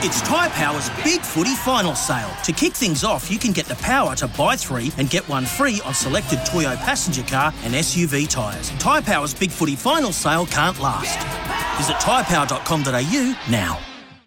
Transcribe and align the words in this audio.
It's 0.00 0.20
Tyre 0.20 0.50
Power's 0.50 0.90
Big 1.02 1.22
Footy 1.22 1.54
Final 1.54 1.94
Sale. 1.94 2.30
To 2.44 2.52
kick 2.52 2.74
things 2.74 3.02
off, 3.02 3.30
you 3.30 3.38
can 3.38 3.52
get 3.52 3.64
the 3.64 3.76
power 3.76 4.14
to 4.16 4.28
buy 4.28 4.54
three 4.54 4.92
and 4.98 5.08
get 5.08 5.26
one 5.26 5.46
free 5.46 5.80
on 5.86 5.94
selected 5.94 6.38
Toyo 6.44 6.76
passenger 6.76 7.22
car 7.22 7.52
and 7.62 7.72
SUV 7.72 8.28
tyres. 8.28 8.68
Tyre 8.72 9.00
Power's 9.00 9.32
Big 9.32 9.50
Footy 9.50 9.74
Final 9.74 10.12
Sale 10.12 10.44
can't 10.46 10.78
last. 10.80 11.16
Visit 11.78 11.96
tyrepower.com.au 11.96 13.38
now. 13.50 13.78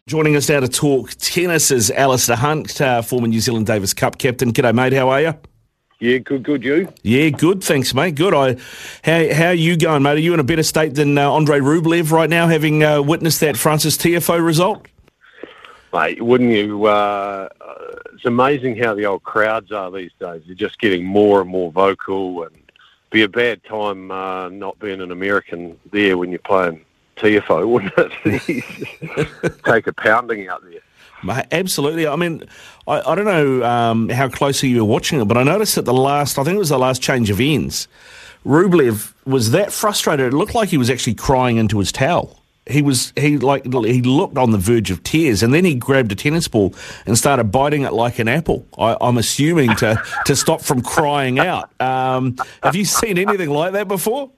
Joining 0.07 0.35
us 0.35 0.49
now 0.49 0.59
to 0.59 0.67
talk 0.67 1.11
tennis 1.11 1.69
is 1.69 1.91
Alistair 1.91 2.37
Hunt, 2.37 2.81
uh, 2.81 3.03
former 3.03 3.27
New 3.27 3.39
Zealand 3.39 3.67
Davis 3.67 3.93
Cup 3.93 4.17
captain. 4.17 4.51
G'day, 4.51 4.73
mate. 4.73 4.93
How 4.93 5.09
are 5.09 5.21
you? 5.21 5.33
Yeah, 5.99 6.17
good, 6.17 6.41
good. 6.41 6.63
You? 6.63 6.91
Yeah, 7.03 7.29
good. 7.29 7.63
Thanks, 7.63 7.93
mate. 7.93 8.15
Good. 8.15 8.33
I, 8.33 8.55
how 9.03 9.33
how 9.33 9.47
are 9.49 9.53
you 9.53 9.77
going, 9.77 10.01
mate? 10.01 10.13
Are 10.13 10.17
you 10.17 10.33
in 10.33 10.39
a 10.39 10.43
better 10.43 10.63
state 10.63 10.95
than 10.95 11.15
uh, 11.15 11.29
Andre 11.29 11.59
Rublev 11.59 12.09
right 12.11 12.29
now, 12.29 12.47
having 12.47 12.83
uh, 12.83 13.03
witnessed 13.03 13.41
that 13.41 13.55
Frances 13.55 13.99
Tiafoe 13.99 14.43
result? 14.43 14.87
Mate, 15.93 16.21
wouldn't 16.21 16.51
you? 16.51 16.85
Uh, 16.85 17.49
it's 18.13 18.25
amazing 18.25 18.77
how 18.77 18.93
the 18.93 19.05
old 19.05 19.23
crowds 19.23 19.71
are 19.71 19.89
these 19.89 20.11
days. 20.19 20.43
They're 20.45 20.55
just 20.55 20.79
getting 20.79 21.03
more 21.05 21.41
and 21.41 21.49
more 21.49 21.71
vocal, 21.71 22.43
and 22.43 22.55
be 23.09 23.23
a 23.23 23.27
bad 23.27 23.63
time 23.63 24.11
uh, 24.11 24.49
not 24.49 24.77
being 24.79 25.01
an 25.01 25.11
American 25.11 25.79
there 25.91 26.17
when 26.17 26.29
you're 26.29 26.39
playing 26.39 26.85
Tiafoe, 27.17 27.67
wouldn't 27.67 27.93
it? 27.97 29.63
Take 29.65 29.87
a 29.87 29.93
pounding 29.93 30.47
out 30.47 30.63
there. 30.63 30.81
Mate, 31.23 31.47
absolutely. 31.51 32.07
I 32.07 32.15
mean, 32.15 32.43
I, 32.87 33.01
I 33.01 33.15
don't 33.15 33.25
know 33.25 33.63
um, 33.63 34.09
how 34.09 34.29
closely 34.29 34.69
you 34.69 34.77
were 34.77 34.91
watching 34.91 35.19
it, 35.19 35.25
but 35.25 35.37
I 35.37 35.43
noticed 35.43 35.77
at 35.77 35.85
the 35.85 35.93
last, 35.93 36.37
I 36.37 36.43
think 36.43 36.55
it 36.55 36.59
was 36.59 36.69
the 36.69 36.79
last 36.79 37.01
change 37.01 37.29
of 37.29 37.41
ends, 37.41 37.87
Rublev 38.45 39.13
was 39.25 39.51
that 39.51 39.73
frustrated. 39.73 40.33
It 40.33 40.37
looked 40.37 40.55
like 40.55 40.69
he 40.69 40.77
was 40.77 40.89
actually 40.89 41.15
crying 41.15 41.57
into 41.57 41.79
his 41.79 41.91
towel 41.91 42.38
he 42.69 42.81
was 42.81 43.13
he 43.17 43.37
like 43.37 43.65
he 43.65 44.01
looked 44.01 44.37
on 44.37 44.51
the 44.51 44.57
verge 44.57 44.91
of 44.91 45.03
tears, 45.03 45.43
and 45.43 45.53
then 45.53 45.65
he 45.65 45.75
grabbed 45.75 46.11
a 46.11 46.15
tennis 46.15 46.47
ball 46.47 46.73
and 47.05 47.17
started 47.17 47.45
biting 47.45 47.81
it 47.83 47.93
like 47.93 48.19
an 48.19 48.27
apple. 48.27 48.65
I, 48.77 48.95
am 49.01 49.17
assuming 49.17 49.75
to 49.77 50.01
to 50.25 50.35
stop 50.35 50.61
from 50.61 50.81
crying 50.81 51.39
out. 51.39 51.69
Um, 51.81 52.37
have 52.63 52.75
you 52.75 52.85
seen 52.85 53.17
anything 53.17 53.49
like 53.49 53.73
that 53.73 53.87
before? 53.87 54.31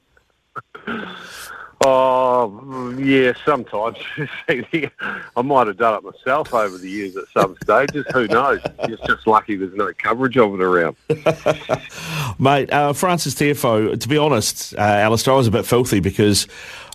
Oh, 1.84 2.94
yeah, 2.98 3.32
sometimes. 3.44 3.98
I 4.48 5.42
might 5.42 5.66
have 5.66 5.78
done 5.78 5.94
it 5.94 6.04
myself 6.04 6.54
over 6.54 6.78
the 6.78 6.88
years 6.88 7.16
at 7.16 7.24
some 7.34 7.56
stages. 7.62 8.04
Who 8.12 8.28
knows? 8.28 8.60
It's 8.80 9.02
just 9.02 9.26
lucky 9.26 9.56
there's 9.56 9.74
no 9.74 9.92
coverage 9.98 10.36
of 10.36 10.54
it 10.54 10.62
around. 10.62 10.96
Mate, 12.38 12.72
uh, 12.72 12.92
Frances 12.92 13.34
Tiafoe, 13.34 13.98
to 13.98 14.08
be 14.08 14.16
honest, 14.16 14.74
uh, 14.76 14.80
Alistair, 14.80 15.34
I 15.34 15.36
was 15.38 15.48
a 15.48 15.50
bit 15.50 15.66
filthy 15.66 15.98
because, 15.98 16.46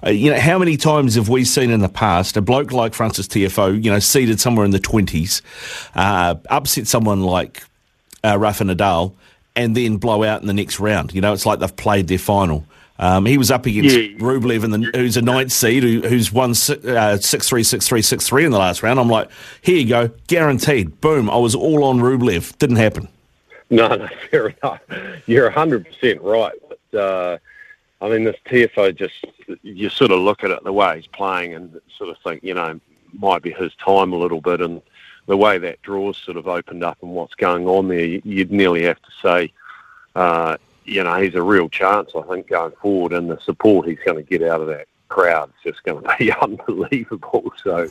uh, 0.06 0.10
you 0.10 0.32
know, 0.32 0.40
how 0.40 0.58
many 0.58 0.78
times 0.78 1.16
have 1.16 1.28
we 1.28 1.44
seen 1.44 1.70
in 1.70 1.82
the 1.82 1.90
past 1.90 2.38
a 2.38 2.42
bloke 2.42 2.72
like 2.72 2.94
Frances 2.94 3.28
Tiafoe, 3.28 3.84
you 3.84 3.92
know, 3.92 4.00
seated 4.00 4.40
somewhere 4.40 4.64
in 4.64 4.72
the 4.72 4.80
20s, 4.80 5.42
uh, 5.96 6.36
upset 6.50 6.88
someone 6.88 7.24
like 7.24 7.64
uh, 8.24 8.38
Rafa 8.38 8.64
Nadal, 8.64 9.14
and 9.56 9.76
then 9.76 9.98
blow 9.98 10.24
out 10.24 10.40
in 10.42 10.48
the 10.48 10.54
next 10.54 10.80
round? 10.80 11.14
You 11.14 11.20
know, 11.20 11.34
it's 11.34 11.46
like 11.46 11.60
they've 11.60 11.76
played 11.76 12.08
their 12.08 12.20
final. 12.20 12.66
Um, 13.00 13.26
he 13.26 13.38
was 13.38 13.52
up 13.52 13.66
against 13.66 13.96
yeah. 13.96 14.18
Rublev, 14.18 14.64
in 14.64 14.72
the, 14.72 14.92
who's 14.96 15.18
a 15.18 15.22
ninth 15.22 15.52
seed, 15.52 15.84
who, 15.84 16.02
who's 16.02 16.32
won 16.32 16.52
uh, 16.52 17.18
six 17.18 17.48
three 17.48 17.64
six 17.64 17.88
three 17.88 18.02
six 18.02 18.28
three 18.28 18.44
in 18.44 18.52
the 18.52 18.58
last 18.58 18.82
round. 18.82 19.00
I'm 19.00 19.10
like, 19.10 19.30
here 19.62 19.78
you 19.78 19.88
go, 19.88 20.10
guaranteed. 20.28 21.00
Boom! 21.00 21.30
I 21.30 21.38
was 21.38 21.54
all 21.54 21.84
on 21.84 22.00
Rublev. 22.00 22.58
Didn't 22.58 22.78
happen. 22.78 23.08
No, 23.70 23.88
no, 23.88 24.08
fair 24.32 24.50
enough. 24.50 24.82
You're 25.28 25.50
hundred 25.50 25.86
percent 25.86 26.22
right. 26.22 26.54
But 26.68 27.00
uh, 27.00 27.38
I 28.02 28.10
mean, 28.10 28.24
this 28.24 28.38
Tiafoe 28.46 28.96
just 28.96 29.26
you 29.62 29.90
sort 29.90 30.12
of 30.12 30.20
look 30.20 30.44
at 30.44 30.52
it 30.52 30.64
the 30.64 30.74
way 30.74 30.98
he's 30.98 31.08
playing 31.08 31.54
and 31.54 31.80
sort 31.98 32.10
of 32.10 32.18
think, 32.24 32.44
you 32.44 32.54
know, 32.54 32.80
might 33.14 33.42
be 33.44 33.52
his 33.52 33.74
time 33.76 34.12
a 34.12 34.18
little 34.18 34.42
bit, 34.42 34.60
and 34.60 34.82
the 35.28 35.38
way 35.38 35.58
that 35.58 35.82
draw's 35.84 36.18
sort 36.18 36.38
of 36.38 36.48
opened 36.48 36.84
up 36.84 36.98
and 37.02 37.12
what's 37.12 37.36
going 37.36 37.68
on 37.68 37.90
there, 37.90 38.06
you'd 38.06 38.52
nearly 38.52 38.84
have 38.84 39.02
to 39.02 39.12
say. 39.22 39.54
Uh, 40.16 40.58
you 40.88 41.04
know, 41.04 41.22
he's 41.22 41.36
a 41.36 41.42
real 41.42 41.70
chance, 41.70 42.12
I 42.16 42.22
think, 42.22 42.48
going 42.48 42.72
forward, 42.82 43.14
and 43.14 43.30
the 43.30 43.40
support 43.42 43.88
he's 43.88 44.00
going 44.06 44.18
to 44.18 44.24
get 44.24 44.42
out 44.42 44.62
of 44.62 44.68
that 44.68 44.88
crowd 45.10 45.50
is 45.50 45.74
just 45.74 45.84
going 45.84 46.04
to 46.04 46.16
be 46.18 46.32
unbelievable. 46.32 47.52
So 47.62 47.90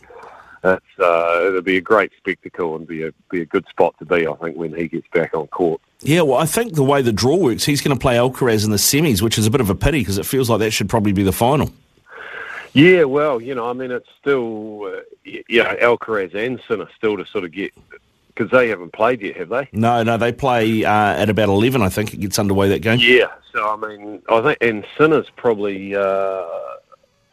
it's, 0.64 0.98
uh, 0.98 1.44
it'll 1.46 1.62
be 1.62 1.76
a 1.76 1.82
great 1.82 2.12
spectacle 2.16 2.74
and 2.74 2.86
be 2.86 3.04
a 3.04 3.12
be 3.30 3.42
a 3.42 3.46
good 3.46 3.66
spot 3.68 3.94
to 3.98 4.06
be, 4.06 4.26
I 4.26 4.32
think, 4.34 4.56
when 4.56 4.74
he 4.74 4.88
gets 4.88 5.06
back 5.08 5.34
on 5.34 5.46
court. 5.48 5.80
Yeah, 6.00 6.22
well, 6.22 6.38
I 6.38 6.46
think 6.46 6.74
the 6.74 6.82
way 6.82 7.02
the 7.02 7.12
draw 7.12 7.36
works, 7.36 7.64
he's 7.64 7.80
going 7.80 7.96
to 7.96 8.00
play 8.00 8.16
Alcaraz 8.16 8.64
in 8.64 8.70
the 8.70 8.76
semis, 8.76 9.22
which 9.22 9.38
is 9.38 9.46
a 9.46 9.50
bit 9.50 9.60
of 9.60 9.70
a 9.70 9.74
pity 9.74 10.00
because 10.00 10.18
it 10.18 10.26
feels 10.26 10.50
like 10.50 10.60
that 10.60 10.70
should 10.70 10.88
probably 10.88 11.12
be 11.12 11.22
the 11.22 11.32
final. 11.32 11.70
Yeah, 12.72 13.04
well, 13.04 13.40
you 13.40 13.54
know, 13.54 13.70
I 13.70 13.72
mean, 13.72 13.90
it's 13.90 14.08
still, 14.20 14.84
uh, 14.84 15.00
you 15.24 15.62
know, 15.62 15.76
Alcaraz 15.76 16.34
and 16.34 16.60
Sinner 16.68 16.88
still 16.94 17.16
to 17.16 17.24
sort 17.24 17.44
of 17.44 17.52
get 17.52 17.72
because 18.36 18.50
they 18.50 18.68
haven't 18.68 18.92
played 18.92 19.22
yet, 19.22 19.36
have 19.36 19.48
they? 19.48 19.68
No, 19.72 20.02
no, 20.02 20.16
they 20.16 20.32
play 20.32 20.84
uh, 20.84 20.90
at 20.90 21.30
about 21.30 21.48
eleven. 21.48 21.82
I 21.82 21.88
think 21.88 22.12
it 22.12 22.18
gets 22.18 22.38
underway 22.38 22.68
that 22.68 22.80
game. 22.80 22.98
Yeah, 23.00 23.32
so 23.52 23.68
I 23.68 23.76
mean, 23.76 24.22
I 24.28 24.40
think 24.42 24.58
and 24.60 24.86
Sinner's 24.96 25.30
probably. 25.30 25.94
Uh, 25.94 26.44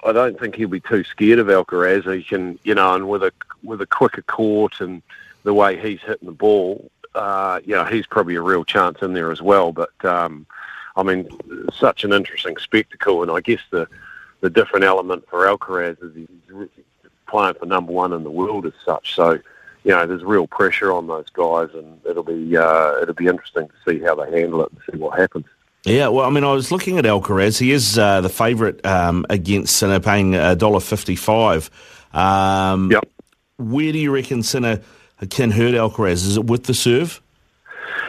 I 0.05 0.11
don't 0.11 0.37
think 0.37 0.55
he'll 0.55 0.67
be 0.67 0.81
too 0.81 1.03
scared 1.05 1.39
of 1.39 1.47
Alcaraz. 1.47 2.13
He 2.13 2.23
can, 2.23 2.59
you 2.63 2.75
know, 2.75 2.93
and 2.93 3.07
with 3.07 3.23
a 3.23 3.31
with 3.63 3.81
a 3.81 3.85
quicker 3.85 4.21
court 4.23 4.81
and 4.81 5.01
the 5.43 5.53
way 5.53 5.79
he's 5.79 6.01
hitting 6.01 6.25
the 6.25 6.33
ball, 6.33 6.89
uh, 7.15 7.59
you 7.65 7.75
know, 7.75 7.85
he's 7.85 8.05
probably 8.05 8.35
a 8.35 8.41
real 8.41 8.65
chance 8.65 9.01
in 9.01 9.13
there 9.13 9.31
as 9.31 9.41
well. 9.41 9.71
But 9.71 9.93
um, 10.03 10.45
I 10.95 11.03
mean, 11.03 11.27
such 11.73 12.03
an 12.03 12.13
interesting 12.13 12.57
spectacle, 12.57 13.21
and 13.21 13.31
I 13.31 13.41
guess 13.41 13.61
the 13.71 13.87
the 14.41 14.49
different 14.49 14.83
element 14.83 15.27
for 15.29 15.45
Alcaraz 15.45 16.03
is 16.03 16.15
he's 16.15 16.67
playing 17.27 17.55
for 17.55 17.65
number 17.65 17.93
one 17.93 18.11
in 18.11 18.23
the 18.23 18.31
world 18.31 18.65
as 18.65 18.73
such. 18.85 19.15
So 19.15 19.39
you 19.83 19.91
know, 19.91 20.05
there's 20.05 20.23
real 20.23 20.47
pressure 20.47 20.91
on 20.91 21.07
those 21.07 21.29
guys, 21.31 21.69
and 21.73 21.99
it'll 22.05 22.23
be 22.23 22.55
uh, 22.55 23.01
it'll 23.01 23.13
be 23.13 23.27
interesting 23.27 23.67
to 23.67 23.73
see 23.91 24.03
how 24.03 24.16
they 24.16 24.31
handle 24.39 24.63
it 24.63 24.71
and 24.71 24.79
see 24.91 24.97
what 24.97 25.19
happens. 25.19 25.45
Yeah, 25.85 26.07
well, 26.07 26.25
I 26.25 26.29
mean, 26.29 26.45
I 26.45 26.53
was 26.53 26.71
looking 26.71 26.97
at 26.97 27.03
Alcaraz. 27.03 27.59
He 27.59 27.71
is 27.71 27.97
uh, 27.97 28.21
the 28.21 28.29
favourite 28.29 28.85
um, 28.85 29.25
against 29.29 29.75
Sinner, 29.75 29.99
paying 29.99 30.35
a 30.35 30.55
dollar 30.55 30.79
fifty-five. 30.79 31.69
Um, 32.13 32.91
yep. 32.91 33.07
Where 33.57 33.91
do 33.91 33.99
you 33.99 34.11
reckon 34.11 34.44
Sinner 34.44 34.81
can 35.29 35.51
hurt 35.51 35.73
Alcaraz? 35.73 36.25
Is 36.25 36.38
it 36.38 36.45
with 36.45 36.63
the 36.65 36.73
serve? 36.73 37.21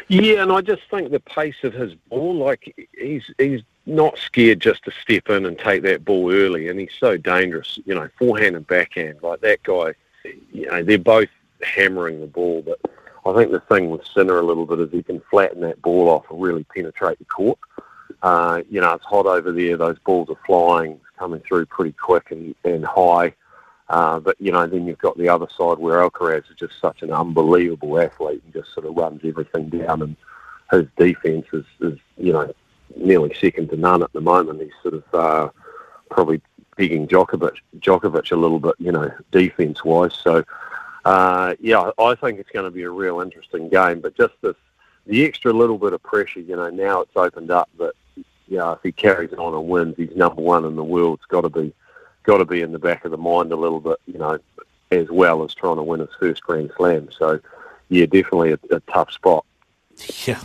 Yeah, 0.09 0.43
and 0.43 0.53
I 0.53 0.61
just 0.61 0.83
think 0.91 1.11
the 1.11 1.21
pace 1.21 1.57
of 1.65 1.73
his 1.73 1.95
ball, 2.11 2.35
like 2.37 2.89
he's 2.97 3.29
he's 3.39 3.63
not 3.87 4.19
scared 4.19 4.61
just 4.61 4.85
to 4.85 4.93
step 5.03 5.29
in 5.29 5.45
and 5.45 5.59
take 5.59 5.83
that 5.83 6.05
ball 6.05 6.33
early, 6.33 6.69
and 6.69 6.79
he's 6.79 6.95
so 6.99 7.17
dangerous. 7.17 7.79
You 7.87 7.95
know, 7.95 8.09
forehand 8.19 8.55
and 8.55 8.67
backhand, 8.67 9.19
like 9.23 9.41
that 9.41 9.63
guy. 9.65 9.95
You 10.53 10.67
know, 10.67 10.83
they're 10.83 10.99
both 10.99 11.29
hammering 11.63 12.21
the 12.21 12.27
ball. 12.27 12.63
But 12.63 12.81
I 13.27 13.35
think 13.35 13.53
the 13.53 13.61
thing 13.61 13.91
with 13.91 14.07
Sinner 14.07 14.39
a 14.39 14.43
little 14.43 14.67
bit 14.67 14.81
is 14.81 14.91
he 14.91 15.03
can 15.03 15.23
flatten 15.31 15.61
that 15.63 15.81
ball 15.83 16.09
off 16.09 16.25
and 16.31 16.41
really 16.41 16.65
penetrate 16.65 17.19
the 17.19 17.25
court. 17.25 17.59
Uh, 18.23 18.63
you 18.71 18.81
know, 18.81 18.93
it's 18.95 19.05
hot 19.05 19.27
over 19.27 19.53
there. 19.53 19.77
Those 19.77 19.99
balls 20.01 20.31
are 20.31 20.39
flying, 20.47 21.01
coming 21.19 21.41
through 21.41 21.67
pretty 21.67 21.93
quick 21.93 22.31
and, 22.31 22.55
and 22.65 22.85
high. 22.85 23.35
Uh, 23.89 24.19
but, 24.19 24.35
you 24.41 24.51
know, 24.51 24.67
then 24.67 24.87
you've 24.87 24.99
got 24.99 25.17
the 25.19 25.29
other 25.29 25.47
side 25.57 25.79
where 25.79 26.01
Alcaraz 26.01 26.51
is 26.51 26.57
just 26.59 26.81
such 26.81 27.03
an 27.03 27.13
unbelievable 27.13 28.01
athlete 28.01 28.43
and 28.43 28.53
just 28.55 28.73
sort 28.73 28.87
of 28.87 28.97
runs 28.97 29.21
everything 29.25 29.69
down. 29.69 30.01
And 30.01 30.17
his 30.71 30.87
defence 30.97 31.47
is, 31.53 31.67
is 31.81 31.99
you 32.17 32.33
know, 32.33 32.53
nearly 32.97 33.35
second 33.35 33.69
to 33.71 33.77
none 33.77 34.03
at 34.03 34.13
the 34.15 34.23
moment. 34.23 34.63
He's 34.63 34.71
sort 34.83 34.95
of 34.95 35.05
uh, 35.13 35.49
probably 36.11 36.41
pegging 36.79 37.07
Djokovic, 37.07 37.57
Djokovic 37.79 38.33
a 38.33 38.37
little 38.37 38.59
bit, 38.59 38.75
you 38.79 38.91
know, 38.91 39.13
defence-wise. 39.33 40.15
So 40.15 40.45
uh, 41.05 41.55
yeah, 41.61 41.91
I 41.99 42.15
think 42.15 42.39
it's 42.39 42.51
going 42.51 42.65
to 42.65 42.71
be 42.71 42.83
a 42.83 42.91
real 42.91 43.21
interesting 43.21 43.69
game. 43.69 44.01
But 44.01 44.17
just 44.17 44.35
this, 44.41 44.57
the 45.07 45.25
extra 45.25 45.53
little 45.53 45.79
bit 45.79 45.93
of 45.93 46.03
pressure, 46.03 46.41
you 46.41 46.57
know, 46.57 46.71
now 46.71 47.03
it's 47.03 47.17
opened 47.17 47.51
up 47.51 47.69
that, 47.79 47.93
you 48.49 48.59
know, 48.59 48.73
if 48.73 48.81
he 48.83 48.93
carries 48.93 49.33
on 49.33 49.55
and 49.55 49.69
wins, 49.69 49.95
he's 49.97 50.17
number 50.17 50.41
one 50.41 50.65
in 50.65 50.77
the 50.77 50.85
world. 50.85 51.19
It's 51.21 51.27
got 51.27 51.43
to 51.43 51.51
be, 51.51 51.75
got 52.23 52.39
to 52.39 52.45
be 52.45 52.63
in 52.63 52.73
the 52.73 52.79
back 52.79 53.05
of 53.05 53.11
the 53.11 53.19
mind 53.19 53.53
a 53.53 53.57
little 53.57 53.81
bit, 53.81 53.99
you 54.07 54.19
know, 54.19 54.39
as 54.91 55.09
well 55.11 55.45
as 55.45 55.55
trying 55.55 55.77
to 55.77 55.83
win 55.83 56.01
his 56.01 56.15
first 56.19 56.43
Grand 56.43 56.71
Slam. 56.77 57.09
So, 57.19 57.41
yeah, 57.89 58.07
definitely 58.07 58.53
a, 58.53 58.59
a 58.71 58.81
tough 58.81 59.13
spot. 59.13 59.45
Yeah, 60.27 60.43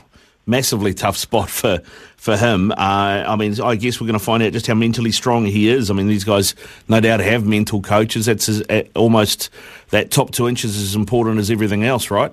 massively 0.50 0.94
tough 0.94 1.16
spot 1.16 1.50
for 1.50 1.80
for 2.18 2.36
him. 2.36 2.72
Uh, 2.72 3.24
I 3.28 3.36
mean, 3.38 3.60
I 3.62 3.75
guess 3.75 4.01
we're 4.01 4.07
going 4.07 4.19
to 4.19 4.25
find 4.25 4.44
out 4.44 4.51
just 4.51 4.68
how 4.68 4.74
mentally 4.74 5.12
strong 5.12 5.46
he 5.46 5.69
is. 5.69 5.90
I 5.90 5.94
mean, 5.94 6.07
these 6.07 6.25
guys 6.25 6.56
no 6.90 7.00
doubt 7.00 7.22
have 7.22 7.46
mental 7.46 7.81
coaches. 7.81 8.25
That's 8.25 8.50
as, 8.50 8.63
almost 8.96 9.50
that 9.92 10.12
top 10.12 10.31
two 10.31 10.48
inches 10.50 10.75
is 10.75 10.90
as 10.90 10.96
important 10.96 11.40
as 11.40 11.50
everything 11.50 11.86
else, 11.86 12.12
right? 12.12 12.31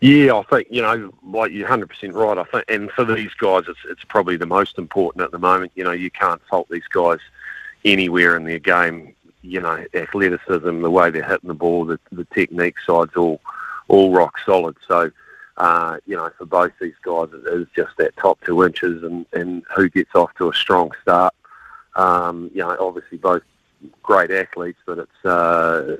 Yeah, 0.00 0.34
I 0.34 0.42
think 0.42 0.66
you 0.70 0.82
know, 0.82 1.12
like 1.24 1.52
you're 1.52 1.62
100 1.62 1.88
percent 1.88 2.14
right. 2.14 2.36
I 2.36 2.44
think, 2.44 2.64
and 2.68 2.90
for 2.90 3.04
these 3.04 3.32
guys, 3.34 3.64
it's 3.68 3.78
it's 3.88 4.04
probably 4.04 4.36
the 4.36 4.46
most 4.46 4.76
important 4.76 5.24
at 5.24 5.30
the 5.30 5.38
moment. 5.38 5.72
You 5.74 5.84
know, 5.84 5.92
you 5.92 6.10
can't 6.10 6.42
fault 6.50 6.68
these 6.70 6.86
guys 6.92 7.20
anywhere 7.84 8.36
in 8.36 8.44
their 8.44 8.58
game. 8.58 9.14
you 9.42 9.60
know, 9.60 9.84
athleticism, 9.94 10.82
the 10.82 10.90
way 10.90 11.10
they're 11.10 11.24
hitting 11.24 11.48
the 11.48 11.54
ball, 11.54 11.84
the, 11.84 11.98
the 12.12 12.24
technique 12.26 12.76
side's 12.86 13.16
all 13.16 13.40
all 13.88 14.12
rock 14.12 14.38
solid. 14.44 14.76
So, 14.86 15.10
uh, 15.56 15.98
you 16.06 16.16
know, 16.16 16.30
for 16.38 16.46
both 16.46 16.72
these 16.80 16.94
guys, 17.02 17.28
it 17.32 17.46
is 17.52 17.66
just 17.76 17.96
that 17.98 18.16
top 18.16 18.40
two 18.44 18.64
inches 18.64 19.02
and, 19.02 19.26
and 19.32 19.62
who 19.74 19.88
gets 19.88 20.14
off 20.14 20.34
to 20.36 20.48
a 20.48 20.54
strong 20.54 20.90
start. 21.02 21.34
Um, 21.94 22.50
you 22.54 22.60
know, 22.60 22.74
obviously 22.80 23.18
both 23.18 23.42
great 24.02 24.30
athletes, 24.30 24.78
but 24.86 24.98
it's 24.98 25.24
uh, 25.24 25.96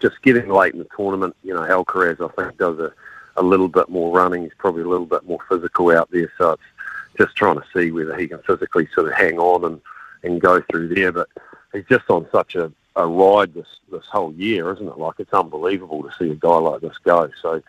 just 0.00 0.20
getting 0.22 0.48
late 0.48 0.72
in 0.72 0.80
the 0.80 0.88
tournament. 0.96 1.36
You 1.44 1.54
know, 1.54 1.60
Alcaraz, 1.60 2.20
I 2.20 2.42
think, 2.42 2.58
does 2.58 2.78
a, 2.78 2.92
a 3.36 3.42
little 3.42 3.68
bit 3.68 3.88
more 3.88 4.16
running. 4.16 4.42
He's 4.42 4.52
probably 4.58 4.82
a 4.82 4.88
little 4.88 5.06
bit 5.06 5.26
more 5.26 5.38
physical 5.48 5.90
out 5.90 6.10
there. 6.10 6.30
So 6.38 6.52
it's 6.52 6.62
just 7.16 7.36
trying 7.36 7.56
to 7.56 7.64
see 7.72 7.92
whether 7.92 8.16
he 8.16 8.26
can 8.26 8.40
physically 8.40 8.88
sort 8.94 9.08
of 9.08 9.14
hang 9.14 9.38
on 9.38 9.64
and, 9.64 9.80
and 10.24 10.40
go 10.40 10.60
through 10.62 10.94
there. 10.94 11.12
But 11.12 11.28
he's 11.72 11.86
just 11.88 12.10
on 12.10 12.26
such 12.32 12.56
a, 12.56 12.72
a 12.96 13.06
ride 13.06 13.54
this, 13.54 13.78
this 13.92 14.06
whole 14.06 14.32
year, 14.34 14.72
isn't 14.72 14.88
it? 14.88 14.98
Like, 14.98 15.20
it's 15.20 15.32
unbelievable 15.32 16.02
to 16.02 16.10
see 16.18 16.32
a 16.32 16.34
guy 16.34 16.56
like 16.56 16.80
this 16.80 16.98
go. 16.98 17.30
So 17.40 17.62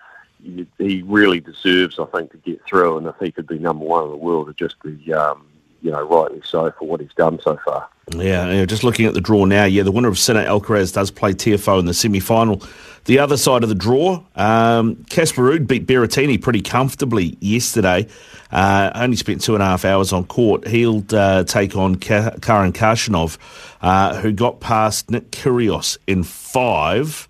he, 0.77 1.03
really 1.03 1.39
deserves, 1.39 1.99
I 1.99 2.05
think, 2.05 2.31
to 2.31 2.37
get 2.37 2.63
through. 2.65 2.97
And 2.97 3.07
if 3.07 3.15
he 3.19 3.31
could 3.31 3.47
be 3.47 3.59
number 3.59 3.85
one 3.85 4.05
in 4.05 4.11
the 4.11 4.17
world, 4.17 4.47
it'd 4.47 4.57
just 4.57 4.81
be, 4.81 5.13
um, 5.13 5.45
you 5.81 5.91
know, 5.91 6.01
rightly 6.01 6.41
so 6.43 6.71
for 6.77 6.87
what 6.87 7.01
he's 7.01 7.13
done 7.15 7.39
so 7.41 7.59
far. 7.65 7.87
Yeah, 8.15 8.51
yeah, 8.51 8.65
just 8.65 8.83
looking 8.83 9.05
at 9.05 9.13
the 9.13 9.21
draw 9.21 9.45
now, 9.45 9.65
yeah, 9.65 9.83
the 9.83 9.91
winner 9.91 10.07
of 10.07 10.17
Sinner 10.17 10.43
Alcaraz 10.43 10.93
does 10.93 11.11
play 11.11 11.33
Tiafoe 11.33 11.79
in 11.79 11.85
the 11.85 11.93
semi 11.93 12.19
final. 12.19 12.63
The 13.05 13.19
other 13.19 13.37
side 13.37 13.63
of 13.63 13.69
the 13.69 13.75
draw, 13.75 14.23
um, 14.35 15.03
Casper 15.09 15.43
Ruud 15.43 15.67
beat 15.67 15.87
Berrettini 15.87 16.41
pretty 16.41 16.61
comfortably 16.61 17.37
yesterday. 17.39 18.07
Uh, 18.51 18.91
only 18.95 19.15
spent 19.15 19.41
two 19.41 19.53
and 19.53 19.61
a 19.61 19.65
half 19.65 19.85
hours 19.85 20.11
on 20.11 20.25
court. 20.25 20.67
He'll 20.67 21.03
uh, 21.11 21.43
take 21.43 21.75
on 21.75 21.95
Ka- 21.95 22.35
Karen 22.41 22.73
Khachanov, 22.73 23.37
uh, 23.81 24.19
who 24.19 24.31
got 24.31 24.59
past 24.59 25.11
Nick 25.11 25.31
Kyrgios 25.31 25.97
in 26.07 26.23
five. 26.23 27.28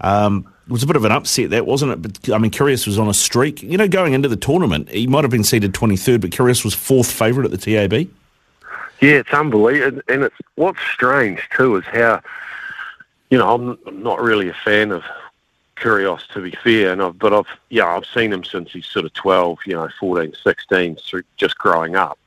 Um, 0.00 0.52
it 0.66 0.72
was 0.72 0.82
a 0.82 0.86
bit 0.86 0.96
of 0.96 1.04
an 1.04 1.12
upset, 1.12 1.50
that 1.50 1.64
wasn't 1.64 1.92
it? 1.92 2.02
But 2.02 2.34
I 2.34 2.38
mean, 2.38 2.50
Kyrgios 2.50 2.86
was 2.86 2.98
on 2.98 3.08
a 3.08 3.14
streak. 3.14 3.62
You 3.62 3.76
know, 3.76 3.88
going 3.88 4.14
into 4.14 4.28
the 4.28 4.36
tournament, 4.36 4.88
he 4.88 5.06
might 5.06 5.22
have 5.22 5.30
been 5.30 5.44
seeded 5.44 5.72
23rd, 5.72 6.20
but 6.20 6.30
Kyrgios 6.30 6.64
was 6.64 6.74
fourth 6.74 7.10
favourite 7.10 7.50
at 7.50 7.58
the 7.58 7.74
TAB. 7.74 8.08
Yeah, 9.00 9.18
it's 9.18 9.32
unbelievable, 9.32 10.02
and 10.08 10.24
it's 10.24 10.36
what's 10.54 10.80
strange 10.80 11.48
too 11.54 11.76
is 11.76 11.84
how, 11.84 12.20
you 13.30 13.38
know, 13.38 13.54
I'm 13.54 14.02
not 14.02 14.20
really 14.20 14.48
a 14.48 14.54
fan 14.54 14.90
of 14.90 15.04
Kyrgios 15.76 16.26
to 16.28 16.40
be 16.40 16.50
fair, 16.50 16.92
and 16.92 17.02
I've, 17.02 17.18
but 17.18 17.32
I've 17.32 17.46
yeah 17.68 17.86
I've 17.86 18.06
seen 18.06 18.32
him 18.32 18.42
since 18.42 18.72
he's 18.72 18.86
sort 18.86 19.04
of 19.04 19.12
12, 19.12 19.58
you 19.66 19.74
know, 19.74 19.88
14, 20.00 20.34
16, 20.42 20.96
through 20.96 21.22
just 21.36 21.58
growing 21.58 21.94
up, 21.94 22.18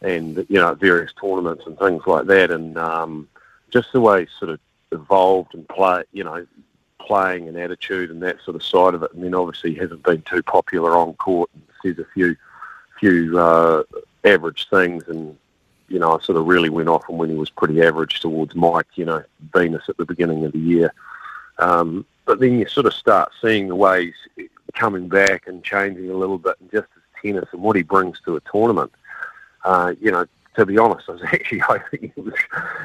and 0.00 0.38
you 0.48 0.58
know 0.58 0.74
various 0.74 1.12
tournaments 1.20 1.64
and 1.66 1.78
things 1.78 2.02
like 2.06 2.26
that, 2.26 2.50
and 2.50 2.78
um, 2.78 3.28
just 3.70 3.92
the 3.92 4.00
way 4.00 4.26
sort 4.38 4.50
of 4.50 4.60
evolved 4.90 5.54
and 5.54 5.68
play, 5.68 6.04
you 6.12 6.24
know, 6.24 6.46
playing 7.06 7.48
and 7.48 7.56
attitude 7.56 8.10
and 8.10 8.22
that 8.22 8.40
sort 8.44 8.56
of 8.56 8.62
side 8.62 8.94
of 8.94 9.02
it. 9.02 9.10
I 9.14 9.18
mean, 9.18 9.34
obviously 9.34 9.72
he 9.72 9.78
hasn't 9.78 10.02
been 10.02 10.22
too 10.22 10.42
popular 10.42 10.96
on 10.96 11.14
court 11.14 11.50
and 11.54 11.62
says 11.82 12.04
a 12.04 12.08
few 12.12 12.36
few 12.98 13.38
uh, 13.38 13.82
average 14.24 14.68
things 14.70 15.04
and 15.08 15.36
you 15.88 15.98
know, 15.98 16.16
I 16.16 16.22
sort 16.22 16.38
of 16.38 16.46
really 16.46 16.70
went 16.70 16.88
off 16.88 17.08
and 17.08 17.18
when 17.18 17.30
he 17.30 17.36
was 17.36 17.50
pretty 17.50 17.82
average 17.82 18.20
towards 18.20 18.54
Mike, 18.54 18.86
you 18.94 19.04
know, 19.04 19.22
Venus 19.52 19.84
at 19.88 19.96
the 19.96 20.06
beginning 20.06 20.44
of 20.44 20.52
the 20.52 20.58
year. 20.58 20.92
Um, 21.58 22.06
but 22.24 22.40
then 22.40 22.58
you 22.58 22.66
sort 22.66 22.86
of 22.86 22.94
start 22.94 23.30
seeing 23.40 23.68
the 23.68 23.76
ways 23.76 24.14
coming 24.72 25.08
back 25.08 25.46
and 25.46 25.62
changing 25.62 26.10
a 26.10 26.16
little 26.16 26.38
bit 26.38 26.56
and 26.60 26.70
just 26.70 26.88
his 26.94 27.02
tennis 27.22 27.48
and 27.52 27.62
what 27.62 27.76
he 27.76 27.82
brings 27.82 28.20
to 28.22 28.36
a 28.36 28.40
tournament. 28.50 28.92
Uh, 29.64 29.94
you 30.00 30.10
know, 30.10 30.26
to 30.54 30.66
be 30.66 30.78
honest, 30.78 31.08
I 31.08 31.12
was 31.12 31.22
actually 31.24 31.58
hoping 31.58 32.12
it 32.16 32.24
was, 32.24 32.34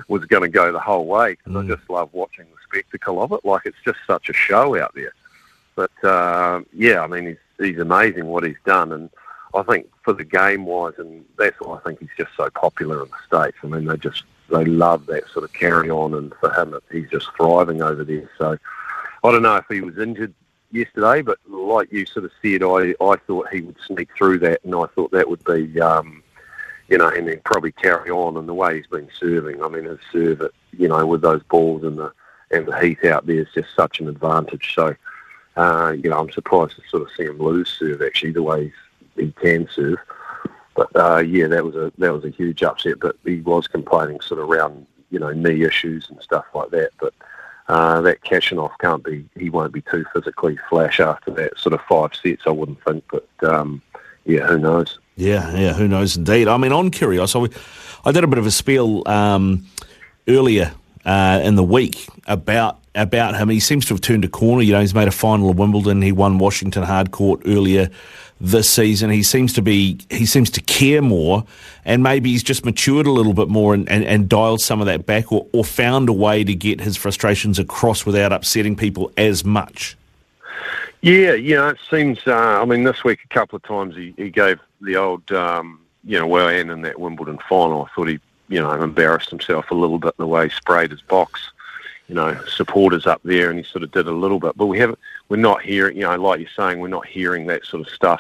was 0.08 0.26
going 0.26 0.44
to 0.44 0.50
go 0.50 0.72
the 0.72 0.80
whole 0.80 1.06
way 1.06 1.32
because 1.32 1.54
mm. 1.54 1.64
I 1.64 1.76
just 1.76 1.90
love 1.90 2.10
watching 2.14 2.46
the 2.46 2.58
spectacle 2.64 3.22
of 3.22 3.32
it. 3.32 3.44
Like 3.44 3.64
it's 3.66 3.78
just 3.84 4.00
such 4.08 4.30
a 4.30 4.34
show 4.34 4.80
out 4.80 4.94
there. 4.96 5.14
But 5.76 6.04
uh, 6.04 6.62
yeah, 6.74 7.02
I 7.02 7.08
mean, 7.08 7.26
he's, 7.26 7.38
he's 7.58 7.80
amazing 7.80 8.26
what 8.26 8.44
he's 8.44 8.58
done. 8.66 8.92
And 8.92 9.10
I 9.54 9.64
think 9.64 9.88
for 10.04 10.14
the 10.14 10.26
game 10.26 10.66
wise, 10.66 10.96
and 10.98 11.24
that's 11.38 11.60
why 11.60 11.78
I 11.78 11.80
think 11.82 12.00
he's 12.00 12.10
just 12.18 12.32
so 12.36 12.50
popular 12.50 13.04
in 13.04 13.10
the 13.10 13.18
States. 13.26 13.58
I 13.64 13.68
mean, 13.68 13.86
they 13.86 13.98
just, 13.98 14.24
they 14.50 14.66
love 14.66 15.06
that 15.06 15.30
sort 15.30 15.46
of 15.46 15.54
carry 15.54 15.90
on. 15.90 16.14
And 16.16 16.34
for 16.40 16.52
him, 16.52 16.78
he's 16.92 17.10
just 17.10 17.30
thriving 17.38 17.82
over 17.82 18.04
there. 18.04 18.30
So 18.38 18.58
I 19.24 19.32
don't 19.32 19.44
know 19.44 19.56
if 19.58 19.66
he 19.70 19.82
was 19.82 19.98
injured 19.98 20.34
yesterday, 20.72 21.22
but 21.22 21.38
like 21.48 21.92
you 21.92 22.06
sort 22.06 22.26
of 22.26 22.32
said, 22.42 22.64
I, 22.64 22.94
I 23.04 23.16
thought 23.28 23.50
he 23.52 23.62
would 23.62 23.78
sneak 23.86 24.10
through 24.18 24.40
that, 24.40 24.64
and 24.64 24.76
I 24.76 24.86
thought 24.88 25.12
that 25.12 25.30
would 25.30 25.44
be, 25.46 25.80
um, 25.80 26.24
you 26.90 26.98
know, 26.98 27.10
and 27.10 27.28
then 27.28 27.42
probably 27.46 27.72
carry 27.72 28.10
on. 28.10 28.38
And 28.38 28.48
the 28.48 28.54
way 28.54 28.78
he's 28.78 28.88
been 28.88 29.10
serving, 29.20 29.64
I 29.64 29.68
mean, 29.68 29.86
his 29.86 30.00
serve, 30.12 30.42
it, 30.42 30.54
you 30.78 30.88
know, 30.88 31.06
with 31.06 31.22
those 31.22 31.44
balls 31.44 31.84
and 31.84 31.98
the 31.98 32.12
and 32.52 32.66
the 32.66 32.80
heat 32.80 33.06
out 33.06 33.28
there 33.28 33.42
is 33.42 33.48
just 33.54 33.76
such 33.76 34.00
an 34.00 34.08
advantage. 34.08 34.74
So, 34.74 34.96
uh, 35.56 35.92
you 35.92 36.10
know, 36.10 36.20
I'm 36.20 36.32
surprised 36.32 36.76
to 36.78 36.82
sort 36.90 37.04
of 37.04 37.10
see 37.16 37.26
him 37.26 37.38
lose 37.38 37.70
serve 37.70 38.02
actually 38.02 38.32
the 38.32 38.44
way 38.44 38.74
he 39.16 39.32
can 39.34 39.68
serve. 39.72 40.00
But 40.76 40.90
uh, 40.96 41.20
yeah, 41.20 41.48
that 41.48 41.64
was 41.64 41.76
a 41.76 41.92
that 41.98 42.14
was 42.14 42.26
a 42.26 42.30
huge 42.30 42.64
upset. 42.64 43.00
But 43.00 43.18
he 43.24 43.42
was 43.42 43.68
complaining 43.68 44.22
sort 44.22 44.40
of 44.40 44.50
around 44.50 44.88
you 45.12 45.20
know 45.20 45.32
knee 45.32 45.64
issues 45.64 46.10
and 46.10 46.22
stuff 46.22 46.46
like 46.56 46.72
that. 46.72 46.92
But 47.00 47.14
uh, 47.68 48.02
that 48.02 48.22
Khachanov 48.22 48.72
can't 48.80 49.04
be, 49.04 49.30
he 49.38 49.50
won't 49.50 49.74
be 49.74 49.82
too 49.82 50.04
physically 50.14 50.58
flash 50.70 51.00
after 51.00 51.30
that 51.32 51.60
sort 51.60 51.74
of 51.74 51.82
five 51.88 52.16
sets, 52.16 52.44
I 52.48 52.52
wouldn't 52.52 52.84
think. 52.84 53.04
But 53.12 53.28
um, 53.44 53.82
yeah, 54.26 54.48
who 54.48 54.58
knows? 54.58 55.00
Yeah, 55.20 55.54
yeah, 55.58 55.74
who 55.74 55.90
knows 55.90 56.16
indeed. 56.16 56.48
I 56.48 56.56
mean, 56.56 56.72
on 56.72 56.92
Kyrgios, 56.92 57.36
I, 57.36 58.10
I 58.10 58.14
did 58.14 58.24
a 58.24 58.28
bit 58.28 58.40
of 58.40 58.46
a 58.46 58.52
spiel 58.52 59.04
um, 59.06 59.66
earlier 60.30 60.72
uh, 61.04 61.42
in 61.44 61.56
the 61.56 61.64
week 61.64 62.08
about 62.26 62.80
about 62.96 63.36
him. 63.36 63.50
He 63.50 63.60
seems 63.60 63.86
to 63.88 63.94
have 63.94 64.02
turned 64.02 64.24
a 64.24 64.30
corner. 64.30 64.64
You 64.64 64.74
know, 64.74 64.80
he's 64.80 64.96
made 64.96 65.10
a 65.10 65.12
final 65.12 65.50
of 65.50 65.60
Wimbledon. 65.60 66.02
He 66.02 66.14
won 66.14 66.38
Washington 66.38 66.84
hard 66.84 67.12
court 67.12 67.42
earlier 67.46 67.90
this 68.40 68.70
season. 68.70 69.10
He 69.10 69.22
seems 69.22 69.52
to 69.54 69.62
be 69.62 70.00
he 70.10 70.26
seems 70.26 70.50
to 70.52 70.62
care 70.62 71.02
more, 71.02 71.44
and 71.84 72.02
maybe 72.02 72.32
he's 72.32 72.44
just 72.44 72.64
matured 72.64 73.06
a 73.06 73.12
little 73.12 73.34
bit 73.34 73.50
more 73.50 73.74
and, 73.74 73.90
and, 73.90 74.06
and 74.06 74.30
dialed 74.30 74.62
some 74.62 74.80
of 74.80 74.86
that 74.86 75.06
back, 75.06 75.34
or, 75.34 75.46
or 75.52 75.66
found 75.66 76.08
a 76.08 76.14
way 76.14 76.46
to 76.46 76.56
get 76.56 76.80
his 76.80 76.96
frustrations 76.96 77.60
across 77.60 78.06
without 78.06 78.32
upsetting 78.32 78.78
people 78.78 79.12
as 79.18 79.44
much. 79.44 79.98
Yeah, 81.02 81.34
you 81.34 81.56
know, 81.56 81.70
it 81.70 81.78
seems. 81.90 82.20
Uh, 82.28 82.62
I 82.62 82.66
mean, 82.66 82.84
this 82.84 83.04
week 83.04 83.20
a 83.24 83.34
couple 83.34 83.56
of 83.56 83.64
times 83.64 83.96
he, 83.96 84.14
he 84.18 84.30
gave 84.30 84.60
the 84.82 84.98
old, 84.98 85.32
um, 85.32 85.80
you 86.04 86.20
know, 86.20 86.28
well, 86.28 86.50
and 86.50 86.70
in 86.70 86.82
that 86.82 87.00
Wimbledon 87.00 87.40
final, 87.48 87.84
I 87.84 87.96
thought 87.96 88.10
he, 88.10 88.20
you 88.50 88.60
know, 88.60 88.72
embarrassed 88.72 89.30
himself 89.30 89.72
a 89.72 89.76
little 89.76 89.98
bit 89.98 90.14
in 90.20 90.24
the 90.24 90.28
way 90.28 90.50
he 90.50 90.56
sprayed 90.56 90.92
his 90.92 91.02
box 91.02 91.52
you 92.10 92.16
know, 92.16 92.36
supporters 92.46 93.06
up 93.06 93.22
there, 93.24 93.52
and 93.52 93.60
he 93.60 93.64
sort 93.64 93.84
of 93.84 93.92
did 93.92 94.08
a 94.08 94.12
little 94.12 94.40
bit. 94.40 94.58
But 94.58 94.66
we 94.66 94.80
haven't, 94.80 94.98
we're 95.30 95.38
not 95.38 95.62
hearing, 95.62 95.96
you 95.96 96.04
know, 96.04 96.16
like 96.16 96.40
you're 96.40 96.50
saying, 96.58 96.80
we're 96.80 96.88
not 96.88 97.06
hearing 97.06 97.46
that 97.48 97.66
sort 97.66 97.86
of 97.86 97.94
stuff 97.94 98.20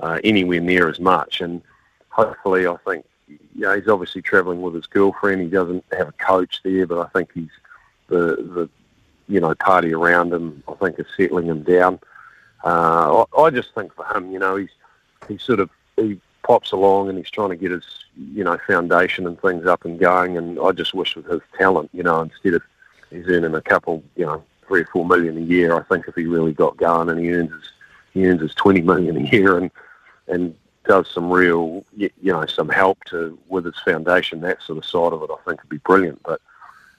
uh, 0.00 0.18
anywhere 0.24 0.60
near 0.60 0.88
as 0.88 0.98
much. 0.98 1.40
And 1.40 1.62
hopefully, 2.08 2.66
I 2.66 2.76
think, 2.84 3.06
you 3.28 3.38
know, 3.54 3.76
he's 3.76 3.88
obviously 3.88 4.22
travelling 4.22 4.60
with 4.60 4.74
his 4.74 4.86
girlfriend. 4.86 5.40
He 5.40 5.46
doesn't 5.46 5.84
have 5.96 6.08
a 6.08 6.12
coach 6.12 6.60
there, 6.64 6.84
but 6.84 6.98
I 6.98 7.08
think 7.10 7.30
he's 7.32 7.50
the 8.08 8.36
the 8.36 8.68
you 9.32 9.40
know 9.40 9.54
party 9.54 9.94
around 9.94 10.32
him. 10.32 10.62
I 10.68 10.74
think 10.74 10.98
is 10.98 11.06
settling 11.16 11.46
him 11.46 11.62
down. 11.62 11.98
Uh, 12.64 13.24
I, 13.36 13.40
I 13.40 13.50
just 13.50 13.74
think 13.74 13.94
for 13.94 14.04
him, 14.14 14.30
you 14.30 14.38
know, 14.38 14.56
he's 14.56 14.70
he 15.28 15.38
sort 15.38 15.60
of 15.60 15.70
he 15.96 16.20
pops 16.42 16.72
along 16.72 17.08
and 17.08 17.16
he's 17.16 17.30
trying 17.30 17.50
to 17.50 17.56
get 17.56 17.70
his 17.70 17.84
you 18.16 18.44
know 18.44 18.58
foundation 18.66 19.26
and 19.26 19.40
things 19.40 19.66
up 19.66 19.84
and 19.84 19.98
going. 19.98 20.36
And 20.36 20.58
I 20.60 20.72
just 20.72 20.94
wish 20.94 21.16
with 21.16 21.26
his 21.26 21.40
talent, 21.56 21.90
you 21.92 22.02
know, 22.02 22.20
instead 22.20 22.54
of 22.54 22.62
he's 23.10 23.26
earning 23.28 23.54
a 23.54 23.62
couple, 23.62 24.02
you 24.16 24.26
know, 24.26 24.42
three 24.66 24.82
or 24.82 24.88
four 24.92 25.06
million 25.06 25.38
a 25.38 25.40
year. 25.40 25.74
I 25.74 25.82
think 25.82 26.06
if 26.08 26.14
he 26.14 26.26
really 26.26 26.52
got 26.52 26.76
going 26.76 27.08
and 27.08 27.20
he 27.20 27.32
earns 27.32 27.50
his, 27.50 27.70
he 28.12 28.26
earns 28.26 28.42
his 28.42 28.54
twenty 28.54 28.82
million 28.82 29.16
a 29.16 29.30
year 29.30 29.56
and 29.58 29.70
and 30.28 30.54
does 30.84 31.06
some 31.08 31.30
real, 31.30 31.84
you 31.96 32.10
know, 32.22 32.44
some 32.46 32.68
help 32.68 33.02
to 33.04 33.38
with 33.48 33.64
his 33.64 33.78
foundation, 33.84 34.40
that 34.40 34.60
sort 34.62 34.78
of 34.78 34.84
side 34.84 35.12
of 35.12 35.22
it, 35.22 35.30
I 35.30 35.36
think 35.44 35.62
would 35.62 35.68
be 35.68 35.78
brilliant. 35.78 36.20
But 36.24 36.40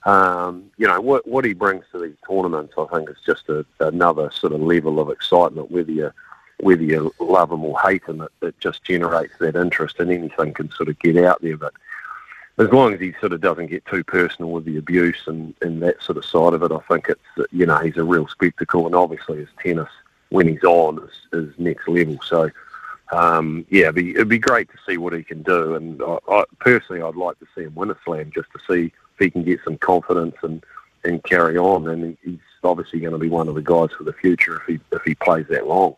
um, 0.05 0.69
you 0.77 0.87
know 0.87 0.99
what 0.99 1.27
what 1.27 1.45
he 1.45 1.53
brings 1.53 1.85
to 1.91 1.99
these 1.99 2.15
tournaments, 2.27 2.73
I 2.77 2.85
think 2.85 3.09
is 3.09 3.17
just 3.25 3.47
a, 3.49 3.65
another 3.79 4.31
sort 4.31 4.53
of 4.53 4.61
level 4.61 4.99
of 4.99 5.09
excitement. 5.09 5.71
Whether 5.71 5.91
you 5.91 6.11
whether 6.59 6.83
you 6.83 7.13
love 7.19 7.51
him 7.51 7.63
or 7.63 7.79
hate 7.79 8.03
him, 8.03 8.21
it, 8.21 8.31
it 8.41 8.59
just 8.59 8.83
generates 8.83 9.33
that 9.39 9.55
interest, 9.55 9.99
and 9.99 10.11
anything 10.11 10.53
can 10.53 10.69
sort 10.71 10.89
of 10.89 10.99
get 10.99 11.17
out 11.17 11.41
there. 11.41 11.57
But 11.57 11.73
as 12.57 12.69
long 12.71 12.93
as 12.93 12.99
he 12.99 13.13
sort 13.19 13.33
of 13.33 13.41
doesn't 13.41 13.67
get 13.67 13.85
too 13.85 14.03
personal 14.03 14.51
with 14.51 14.65
the 14.65 14.77
abuse 14.77 15.21
and, 15.25 15.53
and 15.61 15.81
that 15.81 16.01
sort 16.03 16.17
of 16.17 16.25
side 16.25 16.53
of 16.53 16.63
it, 16.63 16.71
I 16.71 16.79
think 16.79 17.09
it's 17.09 17.51
you 17.53 17.65
know 17.65 17.77
he's 17.77 17.97
a 17.97 18.03
real 18.03 18.27
spectacle, 18.27 18.85
and 18.85 18.95
obviously 18.95 19.37
his 19.37 19.49
tennis 19.61 19.89
when 20.29 20.47
he's 20.47 20.63
on 20.63 20.99
is, 20.99 21.47
is 21.47 21.59
next 21.59 21.87
level. 21.87 22.17
So 22.25 22.49
um, 23.13 23.65
yeah, 23.69 23.83
it'd 23.83 23.95
be, 23.95 24.11
it'd 24.11 24.27
be 24.27 24.39
great 24.39 24.69
to 24.69 24.77
see 24.85 24.97
what 24.97 25.13
he 25.13 25.23
can 25.23 25.43
do, 25.43 25.75
and 25.75 26.01
I, 26.01 26.17
I, 26.27 26.43
personally 26.59 27.01
I'd 27.01 27.15
like 27.15 27.39
to 27.39 27.47
see 27.55 27.63
him 27.63 27.75
win 27.75 27.91
a 27.91 27.97
slam 28.03 28.31
just 28.33 28.49
to 28.51 28.59
see 28.67 28.91
he 29.23 29.31
can 29.31 29.43
get 29.43 29.59
some 29.63 29.77
confidence 29.77 30.35
and 30.43 30.63
and 31.03 31.23
carry 31.23 31.57
on. 31.57 31.87
And 31.87 32.17
he's 32.23 32.39
obviously 32.63 32.99
going 32.99 33.13
to 33.13 33.19
be 33.19 33.29
one 33.29 33.47
of 33.47 33.55
the 33.55 33.61
guys 33.61 33.89
for 33.97 34.03
the 34.03 34.13
future 34.13 34.57
if 34.57 34.63
he 34.67 34.79
if 34.91 35.01
he 35.03 35.15
plays 35.15 35.45
that 35.49 35.67
long. 35.67 35.95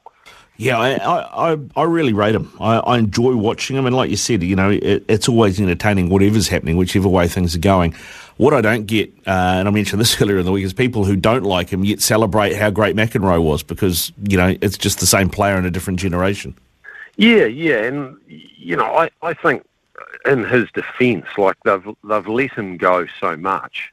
Yeah, 0.57 0.79
I, 0.79 1.51
I, 1.51 1.57
I 1.75 1.83
really 1.83 2.13
rate 2.13 2.33
him. 2.33 2.49
I, 2.61 2.77
I 2.77 2.97
enjoy 2.97 3.35
watching 3.35 3.75
him, 3.75 3.85
and 3.85 3.93
like 3.93 4.09
you 4.09 4.15
said, 4.15 4.41
you 4.41 4.55
know, 4.55 4.69
it, 4.69 5.03
it's 5.09 5.27
always 5.27 5.59
entertaining 5.59 6.07
whatever's 6.07 6.47
happening, 6.47 6.77
whichever 6.77 7.09
way 7.09 7.27
things 7.27 7.57
are 7.57 7.59
going. 7.59 7.93
What 8.37 8.53
I 8.53 8.61
don't 8.61 8.85
get, 8.85 9.09
uh, 9.27 9.31
and 9.59 9.67
I 9.67 9.71
mentioned 9.71 9.99
this 9.99 10.21
earlier 10.21 10.37
in 10.37 10.45
the 10.45 10.53
week, 10.53 10.63
is 10.63 10.71
people 10.71 11.03
who 11.03 11.17
don't 11.17 11.43
like 11.43 11.69
him 11.69 11.83
yet 11.83 12.01
celebrate 12.01 12.55
how 12.55 12.69
great 12.69 12.95
McEnroe 12.95 13.43
was 13.43 13.63
because 13.63 14.13
you 14.29 14.37
know 14.37 14.55
it's 14.61 14.77
just 14.77 14.99
the 14.99 15.05
same 15.05 15.29
player 15.29 15.57
in 15.57 15.65
a 15.65 15.71
different 15.71 15.99
generation. 15.99 16.55
Yeah, 17.17 17.45
yeah, 17.45 17.83
and 17.83 18.17
you 18.27 18.77
know, 18.77 18.85
I, 18.85 19.09
I 19.21 19.33
think 19.33 19.65
in 20.25 20.43
his 20.43 20.69
defence, 20.71 21.27
like 21.37 21.57
they've 21.63 21.85
they've 22.03 22.27
let 22.27 22.51
him 22.51 22.77
go 22.77 23.05
so 23.19 23.35
much 23.37 23.91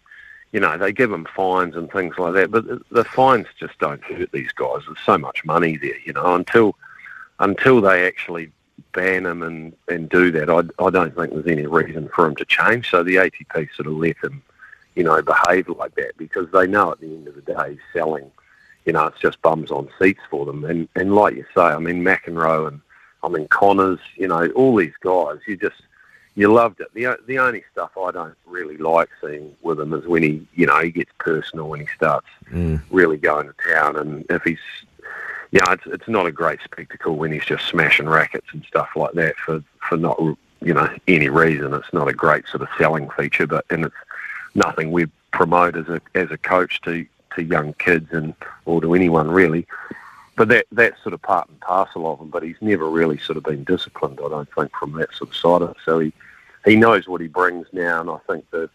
you 0.52 0.60
know, 0.60 0.76
they 0.76 0.92
give 0.92 1.10
them 1.10 1.26
fines 1.34 1.74
and 1.74 1.90
things 1.90 2.18
like 2.18 2.34
that, 2.34 2.50
but 2.50 2.66
the, 2.66 2.80
the 2.90 3.04
fines 3.04 3.46
just 3.58 3.78
don't 3.78 4.04
hurt 4.04 4.30
these 4.32 4.52
guys. 4.52 4.82
There's 4.86 4.98
so 5.04 5.16
much 5.16 5.44
money 5.44 5.78
there, 5.78 5.98
you 6.04 6.12
know, 6.12 6.34
until 6.34 6.76
until 7.40 7.80
they 7.80 8.06
actually 8.06 8.52
ban 8.92 9.26
him 9.26 9.42
and, 9.42 9.74
and 9.88 10.08
do 10.08 10.30
that, 10.30 10.50
I, 10.50 10.58
I 10.84 10.90
don't 10.90 11.16
think 11.16 11.32
there's 11.32 11.46
any 11.46 11.66
reason 11.66 12.08
for 12.14 12.26
him 12.26 12.36
to 12.36 12.44
change. 12.44 12.90
So 12.90 13.02
the 13.02 13.16
ATP 13.16 13.74
sort 13.74 13.86
of 13.86 13.94
let 13.94 14.16
him, 14.22 14.42
you 14.94 15.02
know, 15.02 15.20
behave 15.22 15.68
like 15.68 15.94
that 15.96 16.16
because 16.18 16.50
they 16.52 16.66
know 16.66 16.92
at 16.92 17.00
the 17.00 17.06
end 17.06 17.26
of 17.26 17.34
the 17.34 17.40
day 17.40 17.70
he's 17.70 17.78
selling, 17.92 18.30
you 18.84 18.92
know, 18.92 19.06
it's 19.06 19.20
just 19.20 19.40
bums 19.42 19.70
on 19.70 19.88
seats 19.98 20.20
for 20.30 20.44
them. 20.44 20.64
And, 20.64 20.88
and 20.94 21.14
like 21.14 21.34
you 21.34 21.44
say, 21.54 21.62
I 21.62 21.78
mean, 21.78 22.04
McEnroe 22.04 22.68
and, 22.68 22.80
I 23.24 23.28
mean, 23.28 23.48
Connors, 23.48 24.00
you 24.16 24.28
know, 24.28 24.46
all 24.48 24.76
these 24.76 24.94
guys, 25.00 25.38
you 25.46 25.56
just, 25.56 25.82
you 26.34 26.52
loved 26.52 26.80
it. 26.80 26.88
The 26.94 27.18
the 27.26 27.38
only 27.38 27.62
stuff 27.72 27.90
I 27.96 28.10
don't 28.10 28.36
really 28.46 28.78
like 28.78 29.10
seeing 29.20 29.54
with 29.62 29.78
him 29.78 29.92
is 29.92 30.06
when 30.06 30.22
he, 30.22 30.46
you 30.54 30.66
know, 30.66 30.80
he 30.80 30.90
gets 30.90 31.10
personal 31.18 31.68
when 31.68 31.80
he 31.80 31.86
starts 31.94 32.26
mm. 32.50 32.80
really 32.90 33.18
going 33.18 33.48
to 33.48 33.54
town, 33.72 33.96
and 33.96 34.24
if 34.30 34.42
he's, 34.42 34.58
you 35.50 35.60
know, 35.60 35.72
it's 35.72 35.86
it's 35.86 36.08
not 36.08 36.26
a 36.26 36.32
great 36.32 36.60
spectacle 36.64 37.16
when 37.16 37.32
he's 37.32 37.44
just 37.44 37.66
smashing 37.66 38.08
rackets 38.08 38.46
and 38.52 38.64
stuff 38.64 38.88
like 38.96 39.12
that 39.12 39.36
for 39.36 39.62
for 39.88 39.96
not 39.96 40.18
you 40.62 40.72
know 40.72 40.88
any 41.06 41.28
reason. 41.28 41.74
It's 41.74 41.92
not 41.92 42.08
a 42.08 42.14
great 42.14 42.48
sort 42.48 42.62
of 42.62 42.68
selling 42.78 43.10
feature, 43.10 43.46
but 43.46 43.66
and 43.70 43.84
it's 43.84 43.94
nothing 44.54 44.90
we 44.90 45.06
promote 45.32 45.76
as 45.76 45.88
a 45.88 46.00
as 46.14 46.30
a 46.30 46.38
coach 46.38 46.80
to 46.82 47.06
to 47.34 47.42
young 47.42 47.74
kids 47.74 48.08
and 48.12 48.34
or 48.64 48.80
to 48.80 48.94
anyone 48.94 49.30
really 49.30 49.66
but 50.36 50.48
that 50.48 50.66
that's 50.72 51.02
sort 51.02 51.12
of 51.12 51.22
part 51.22 51.48
and 51.48 51.60
parcel 51.60 52.10
of 52.10 52.20
him. 52.20 52.28
But 52.28 52.42
he's 52.42 52.56
never 52.60 52.88
really 52.88 53.18
sort 53.18 53.36
of 53.36 53.44
been 53.44 53.64
disciplined, 53.64 54.20
I 54.24 54.28
don't 54.28 54.48
think, 54.54 54.72
from 54.76 54.92
that 54.92 55.14
sort 55.14 55.30
of 55.30 55.36
side 55.36 55.62
of 55.62 55.70
it. 55.70 55.76
So 55.84 55.98
he 55.98 56.12
he 56.64 56.76
knows 56.76 57.08
what 57.08 57.20
he 57.20 57.28
brings 57.28 57.66
now, 57.72 58.00
and 58.00 58.10
I 58.10 58.18
think 58.26 58.48
the 58.50 58.70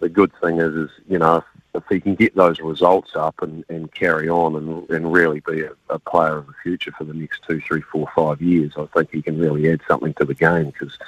the 0.00 0.08
good 0.08 0.32
thing 0.40 0.58
is 0.58 0.74
is 0.74 0.90
you 1.08 1.18
know 1.18 1.36
if, 1.36 1.44
if 1.74 1.84
he 1.88 2.00
can 2.00 2.14
get 2.14 2.34
those 2.34 2.60
results 2.60 3.12
up 3.14 3.40
and, 3.42 3.64
and 3.68 3.92
carry 3.94 4.28
on 4.28 4.56
and 4.56 4.88
and 4.90 5.12
really 5.12 5.40
be 5.40 5.62
a, 5.62 5.72
a 5.90 5.98
player 5.98 6.36
of 6.36 6.46
the 6.46 6.54
future 6.62 6.92
for 6.92 7.04
the 7.04 7.14
next 7.14 7.42
two, 7.46 7.60
three, 7.60 7.80
four, 7.80 8.08
five 8.14 8.40
years, 8.42 8.72
I 8.76 8.86
think 8.86 9.10
he 9.12 9.22
can 9.22 9.38
really 9.38 9.70
add 9.70 9.80
something 9.88 10.14
to 10.14 10.24
the 10.24 10.34
game 10.34 10.66
because 10.66 10.98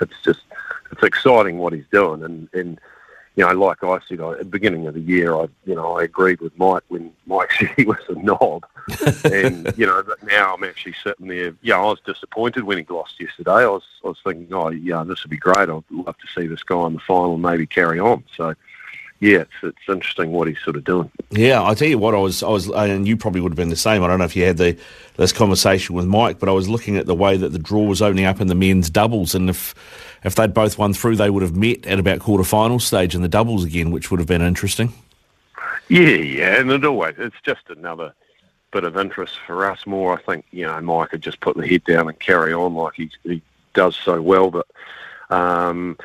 it's 0.00 0.20
just 0.22 0.40
it's 0.90 1.02
exciting 1.02 1.58
what 1.58 1.72
he's 1.72 1.86
doing 1.92 2.22
and 2.22 2.48
and 2.52 2.80
you 3.36 3.44
know, 3.44 3.52
like 3.52 3.82
I 3.82 3.98
said 4.08 4.20
I, 4.20 4.32
at 4.32 4.38
the 4.38 4.44
beginning 4.44 4.86
of 4.86 4.94
the 4.94 5.00
year, 5.00 5.34
I, 5.34 5.48
you 5.64 5.74
know, 5.74 5.98
I 5.98 6.04
agreed 6.04 6.40
with 6.40 6.56
Mike 6.56 6.84
when 6.88 7.12
Mike 7.26 7.50
said 7.58 7.70
he 7.76 7.84
was 7.84 7.98
a 8.08 8.14
knob, 8.14 8.64
and 9.24 9.72
you 9.76 9.86
know, 9.86 10.02
but 10.02 10.22
now 10.22 10.54
I'm 10.54 10.64
actually 10.64 10.94
sitting 11.02 11.28
there. 11.28 11.54
Yeah, 11.62 11.78
I 11.78 11.84
was 11.84 12.00
disappointed 12.06 12.64
when 12.64 12.78
he 12.78 12.86
lost 12.88 13.20
yesterday. 13.20 13.50
I 13.50 13.66
was, 13.66 13.82
I 14.04 14.08
was 14.08 14.18
thinking, 14.22 14.52
oh, 14.52 14.68
yeah, 14.68 15.02
this 15.04 15.22
would 15.24 15.30
be 15.30 15.36
great. 15.36 15.56
I'd 15.56 15.68
love 15.68 15.84
to 15.90 16.26
see 16.34 16.46
this 16.46 16.62
guy 16.62 16.86
in 16.86 16.94
the 16.94 17.00
final 17.00 17.34
and 17.34 17.42
maybe 17.42 17.66
carry 17.66 17.98
on. 17.98 18.22
So, 18.36 18.54
yeah, 19.20 19.38
it's, 19.38 19.52
it's 19.62 19.88
interesting 19.88 20.32
what 20.32 20.48
he's 20.48 20.60
sort 20.62 20.76
of 20.76 20.84
doing. 20.84 21.10
Yeah, 21.30 21.62
I 21.62 21.74
tell 21.74 21.88
you 21.88 21.98
what, 21.98 22.14
I 22.14 22.18
was, 22.18 22.42
I 22.42 22.50
was, 22.50 22.68
and 22.68 23.08
you 23.08 23.16
probably 23.16 23.40
would 23.40 23.52
have 23.52 23.56
been 23.56 23.68
the 23.68 23.76
same. 23.76 24.04
I 24.04 24.06
don't 24.06 24.18
know 24.18 24.26
if 24.26 24.36
you 24.36 24.44
had 24.44 24.58
the 24.58 24.76
this 25.16 25.32
conversation 25.32 25.94
with 25.94 26.06
Mike, 26.06 26.38
but 26.38 26.48
I 26.48 26.52
was 26.52 26.68
looking 26.68 26.96
at 26.96 27.06
the 27.06 27.14
way 27.14 27.36
that 27.36 27.50
the 27.50 27.58
draw 27.58 27.84
was 27.84 28.02
opening 28.02 28.26
up 28.26 28.40
in 28.40 28.48
the 28.48 28.54
men's 28.54 28.90
doubles, 28.90 29.34
and 29.34 29.48
if 29.48 29.74
if 30.24 30.34
they'd 30.34 30.54
both 30.54 30.78
won 30.78 30.94
through, 30.94 31.16
they 31.16 31.30
would 31.30 31.42
have 31.42 31.54
met 31.54 31.86
at 31.86 31.98
about 31.98 32.20
quarter 32.20 32.44
final 32.44 32.80
stage 32.80 33.14
in 33.14 33.22
the 33.22 33.28
doubles 33.28 33.64
again, 33.64 33.90
which 33.90 34.10
would 34.10 34.20
have 34.20 34.26
been 34.26 34.42
interesting. 34.42 34.92
Yeah, 35.88 36.08
yeah, 36.08 36.60
and 36.60 36.70
it 36.70 36.84
always 36.84 37.14
it's 37.18 37.40
just 37.42 37.68
another 37.68 38.14
bit 38.72 38.84
of 38.84 38.96
interest 38.96 39.38
for 39.46 39.70
us. 39.70 39.86
More, 39.86 40.18
I 40.18 40.22
think 40.22 40.46
you 40.50 40.66
know, 40.66 40.80
Mike 40.80 41.10
could 41.10 41.22
just 41.22 41.40
put 41.40 41.56
the 41.56 41.66
head 41.66 41.84
down 41.84 42.08
and 42.08 42.18
carry 42.18 42.52
on 42.52 42.74
like 42.74 42.94
he 42.94 43.10
he 43.22 43.42
does 43.74 43.96
so 43.96 44.20
well, 44.20 44.50
but. 44.50 44.66
Um, 45.30 45.96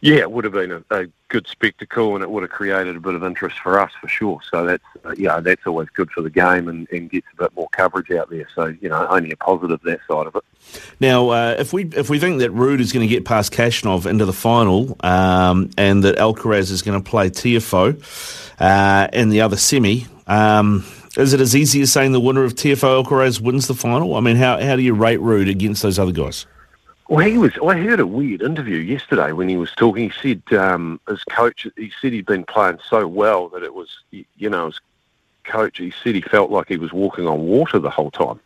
yeah, 0.00 0.16
it 0.16 0.30
would 0.30 0.44
have 0.44 0.52
been 0.52 0.72
a, 0.72 0.82
a, 0.90 1.06
good 1.28 1.46
spectacle, 1.46 2.14
and 2.14 2.24
it 2.24 2.30
would 2.30 2.42
have 2.42 2.50
created 2.50 2.96
a 2.96 3.00
bit 3.00 3.14
of 3.14 3.22
interest 3.22 3.58
for 3.60 3.78
us 3.78 3.92
for 4.00 4.08
sure. 4.08 4.40
So 4.50 4.64
that's 4.64 4.84
uh, 5.04 5.40
that's 5.40 5.66
always 5.66 5.88
good 5.90 6.10
for 6.10 6.22
the 6.22 6.30
game 6.30 6.68
and, 6.68 6.88
and 6.90 7.10
gets 7.10 7.26
a 7.34 7.42
bit 7.44 7.54
more 7.54 7.68
coverage 7.70 8.10
out 8.10 8.30
there. 8.30 8.48
So 8.54 8.74
you 8.80 8.88
know, 8.88 9.06
only 9.08 9.30
a 9.30 9.36
positive 9.36 9.80
that 9.82 10.00
side 10.08 10.26
of 10.26 10.34
it. 10.36 10.44
Now, 10.98 11.28
uh, 11.28 11.56
if 11.58 11.72
we 11.72 11.84
if 11.84 12.10
we 12.10 12.18
think 12.18 12.40
that 12.40 12.50
Ruud 12.52 12.80
is 12.80 12.92
going 12.92 13.06
to 13.06 13.14
get 13.14 13.24
past 13.24 13.52
Khachanov 13.52 14.06
into 14.06 14.24
the 14.24 14.32
final, 14.32 14.96
um, 15.00 15.70
and 15.76 16.02
that 16.04 16.16
Alcaraz 16.16 16.70
is 16.70 16.82
going 16.82 17.00
to 17.00 17.08
play 17.08 17.30
Tiafoe 17.30 18.50
uh, 18.58 19.08
in 19.12 19.28
the 19.28 19.42
other 19.42 19.56
semi. 19.56 20.06
Um, 20.26 20.84
is 21.16 21.32
it 21.32 21.40
as 21.40 21.56
easy 21.56 21.80
as 21.82 21.92
saying 21.92 22.12
the 22.12 22.20
winner 22.20 22.44
of 22.44 22.54
Tiafoe 22.54 23.04
Alcaraz 23.04 23.40
wins 23.40 23.66
the 23.66 23.74
final? 23.74 24.14
I 24.14 24.20
mean, 24.20 24.36
how, 24.36 24.60
how 24.60 24.76
do 24.76 24.82
you 24.82 24.94
rate 24.94 25.18
Ruud 25.18 25.50
against 25.50 25.82
those 25.82 25.98
other 25.98 26.12
guys? 26.12 26.46
Well, 27.10 27.26
he 27.26 27.38
was. 27.38 27.50
I 27.58 27.74
heard 27.74 27.98
a 27.98 28.06
weird 28.06 28.40
interview 28.40 28.76
yesterday 28.76 29.32
when 29.32 29.48
he 29.48 29.56
was 29.56 29.72
talking. 29.72 30.10
He 30.10 30.16
said 30.22 30.56
um, 30.56 31.00
his 31.08 31.24
coach. 31.24 31.66
He 31.76 31.90
said 32.00 32.12
he'd 32.12 32.24
been 32.24 32.44
playing 32.44 32.78
so 32.88 33.08
well 33.08 33.48
that 33.48 33.64
it 33.64 33.74
was, 33.74 33.88
you 34.12 34.48
know, 34.48 34.66
his 34.66 34.80
coach. 35.42 35.78
He 35.78 35.92
said 36.04 36.14
he 36.14 36.20
felt 36.20 36.52
like 36.52 36.68
he 36.68 36.76
was 36.76 36.92
walking 36.92 37.26
on 37.26 37.40
water 37.48 37.80
the 37.80 37.90
whole 37.90 38.12
time, 38.12 38.38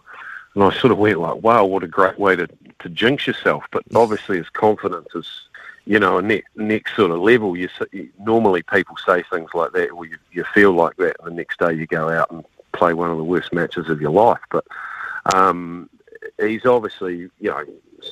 and 0.55 0.65
I 0.65 0.73
sort 0.73 0.93
of 0.93 0.97
went 0.97 1.21
like, 1.21 1.43
"Wow, 1.43 1.67
what 1.67 1.83
a 1.83 1.87
great 1.87 2.19
way 2.19 2.37
to 2.37 2.49
to 2.79 2.89
jinx 2.89 3.27
yourself." 3.27 3.65
But 3.71 3.83
obviously, 3.95 4.39
his 4.39 4.49
confidence 4.49 5.09
is, 5.15 5.29
you 5.85 5.99
know, 5.99 6.17
a 6.17 6.23
next 6.23 6.49
next 6.57 6.97
sort 6.97 7.11
of 7.11 7.21
level. 7.21 7.59
You, 7.59 7.69
normally 8.19 8.63
people 8.63 8.97
say 9.07 9.25
things 9.25 9.51
like 9.53 9.73
that, 9.73 9.91
or 9.91 10.07
you, 10.07 10.17
you 10.33 10.43
feel 10.55 10.73
like 10.73 10.97
that, 10.97 11.17
and 11.21 11.33
the 11.33 11.37
next 11.37 11.59
day 11.59 11.75
you 11.75 11.87
go 11.87 12.09
out 12.09 12.31
and 12.31 12.43
play 12.73 12.95
one 12.95 13.11
of 13.11 13.19
the 13.19 13.25
worst 13.25 13.53
matches 13.53 13.91
of 13.91 14.01
your 14.01 14.11
life. 14.11 14.41
But 14.51 14.65
um, 15.35 15.91
he's 16.39 16.65
obviously, 16.65 17.29
you 17.41 17.51
know 17.51 17.63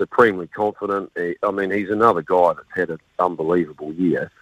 supremely 0.02 0.48
confident. 0.48 1.12
I 1.16 1.50
mean, 1.52 1.70
he's 1.70 1.90
another 1.90 2.22
guy 2.22 2.54
that's 2.54 2.74
had 2.74 2.90
an 2.90 2.98
unbelievable 3.20 3.92
year, 3.92 4.32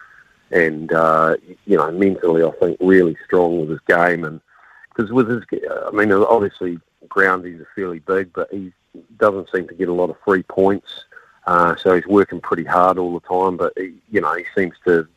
and 0.49 0.91
uh, 0.91 1.35
you 1.65 1.77
know, 1.77 1.91
mentally, 1.91 2.43
I 2.43 2.49
think 2.59 2.77
really 2.79 3.15
strong 3.25 3.59
with 3.59 3.69
his 3.69 3.79
game, 3.87 4.23
and 4.23 4.41
because 4.89 5.11
with 5.11 5.29
his, 5.29 5.43
I 5.87 5.91
mean, 5.91 6.11
obviously 6.11 6.79
groundies 7.07 7.61
are 7.61 7.67
fairly 7.75 7.99
big, 7.99 8.33
but 8.33 8.51
he 8.51 8.73
doesn't 9.17 9.49
seem 9.53 9.67
to 9.67 9.75
get 9.75 9.87
a 9.87 9.93
lot 9.93 10.09
of 10.09 10.17
free 10.25 10.43
points. 10.43 11.05
Uh, 11.45 11.75
so 11.75 11.93
he's 11.95 12.07
working 12.07 12.41
pretty 12.41 12.63
hard 12.63 12.97
all 12.97 13.13
the 13.13 13.27
time, 13.27 13.55
but 13.55 13.73
he, 13.77 13.93
you 14.09 14.19
know 14.19 14.33
he 14.33 14.45
seems 14.55 14.73
to 14.87 15.07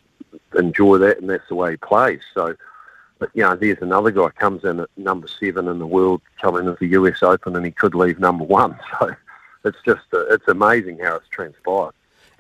enjoy 0.59 0.99
that, 0.99 1.21
and 1.21 1.31
that's 1.31 1.49
the 1.49 1.55
way 1.55 1.73
he 1.73 1.77
plays. 1.79 2.21
So, 2.35 2.55
but 3.19 3.31
you 3.33 3.45
know, 3.45 3.57
there's 3.57 3.81
another 3.81 4.11
guy 4.11 4.29
comes 4.29 4.65
in 4.65 4.81
at 4.81 4.91
number 4.99 5.27
seven 5.27 5.69
in 5.69 5.79
the 5.79 5.87
world, 5.87 6.21
coming 6.39 6.67
into 6.67 6.77
the 6.81 6.89
US 7.01 7.23
Open, 7.23 7.57
and 7.57 7.65
he 7.65 7.71
could 7.71 7.95
leave 7.95 8.19
number 8.19 8.45
one. 8.45 8.79
So, 9.01 9.15
it's 9.65 9.79
just 9.85 10.03
uh, 10.13 10.27
it's 10.27 10.49
amazing 10.49 10.99
how 10.99 11.17
it's 11.17 11.29
transpired. 11.29 11.93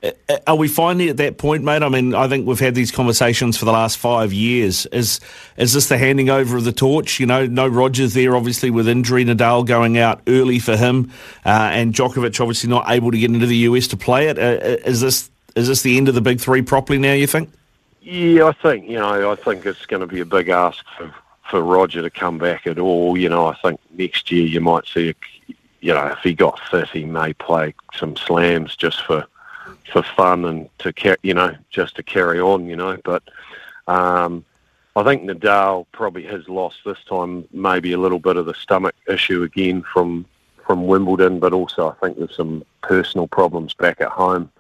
Uh, 0.03 0.11
uh, 0.29 0.37
are 0.47 0.57
we 0.57 0.69
finally 0.69 1.09
at 1.09 1.17
that 1.17 1.39
point, 1.39 1.65
mate? 1.65 1.83
I 1.83 1.89
mean, 1.89 2.15
I 2.15 2.29
think 2.29 2.47
we've 2.47 2.61
had 2.61 2.75
these 2.75 2.91
conversations 2.91 3.57
for 3.57 3.65
the 3.65 3.73
last 3.73 3.97
five 3.97 4.33
years. 4.33 4.87
Is 4.87 5.21
is 5.57 5.73
this 5.73 5.89
the 5.89 5.97
handing 5.97 6.29
over 6.29 6.57
of 6.57 6.65
the 6.65 6.73
torch? 6.73 7.19
You 7.19 7.27
know, 7.27 7.47
no 7.47 7.67
Rogers 7.67 8.15
there, 8.15 8.37
obviously 8.37 8.71
with 8.71 8.89
injury, 8.89 9.25
Nadal 9.25 9.67
going 9.67 9.97
out 9.99 10.21
early 10.27 10.59
for 10.59 10.77
him, 10.77 11.11
uh, 11.47 11.71
and 11.73 11.95
Djokovic 11.95 12.41
obviously 12.41 12.69
not 12.69 12.85
able 12.89 13.11
to 13.11 13.19
get 13.19 13.31
into 13.31 13.47
the 13.47 13.57
US 13.57 13.87
to 13.89 13.97
play 13.97 14.29
it. 14.29 14.39
Uh, 14.39 14.79
is 14.85 15.01
this 15.01 15.31
is 15.57 15.69
this 15.69 15.83
the 15.83 15.97
end 15.97 16.09
of 16.09 16.15
the 16.15 16.21
big 16.21 16.41
three 16.41 16.63
properly 16.63 16.99
now? 16.99 17.13
You 17.13 17.27
think? 17.27 17.51
Yeah, 18.03 18.47
I 18.47 18.53
think 18.53 18.89
you 18.89 18.99
know, 18.99 19.33
I 19.33 19.37
think 19.37 19.65
it's 19.65 19.87
going 19.87 20.01
to 20.01 20.07
be 20.07 20.21
a 20.21 20.27
big 20.27 20.51
ask 20.51 20.85
for 20.99 21.15
for 21.51 21.63
Roger 21.63 22.03
to 22.03 22.11
come 22.11 22.39
back 22.39 22.67
at 22.67 22.79
all. 22.79 23.17
You 23.17 23.29
know, 23.29 23.47
I 23.47 23.55
think 23.63 23.81
next 23.97 24.31
year 24.31 24.47
you 24.47 24.61
might 24.61 24.87
see 24.87 25.11
a 25.11 25.15
you 25.85 25.93
know, 25.93 26.07
if 26.07 26.21
he 26.21 26.33
got 26.33 26.59
fit, 26.71 26.89
he 26.89 27.05
may 27.05 27.35
play 27.35 27.75
some 27.95 28.17
slams 28.17 28.75
just 28.75 29.03
for 29.03 29.27
for 29.93 30.03
fun 30.03 30.47
and 30.47 30.71
to 30.79 31.19
you 31.23 31.35
know, 31.35 31.55
just 31.69 31.95
to 31.97 32.03
carry 32.03 32.41
on, 32.41 32.67
you 32.67 32.75
know. 32.75 32.97
But 33.05 33.23
um, 33.87 34.47
I 34.97 35.03
think 35.03 35.25
Nadal 35.25 35.85
probably 35.93 36.23
has 36.23 36.49
lost 36.49 36.79
this 36.87 36.97
time, 37.07 37.47
maybe 37.53 37.93
a 37.93 37.99
little 37.99 38.19
bit 38.19 38.39
of 38.39 38.47
the 38.47 38.55
stomach 38.55 38.95
issue 39.07 39.43
again 39.43 39.83
from 39.83 40.25
from 40.67 40.87
Wimbledon, 40.87 41.39
but 41.39 41.53
also 41.53 41.91
I 41.91 41.95
think 42.01 42.17
there's 42.17 42.35
some 42.35 42.65
personal 42.81 43.27
problems 43.27 43.75
back 43.75 44.01
at 44.01 44.09
home. 44.09 44.51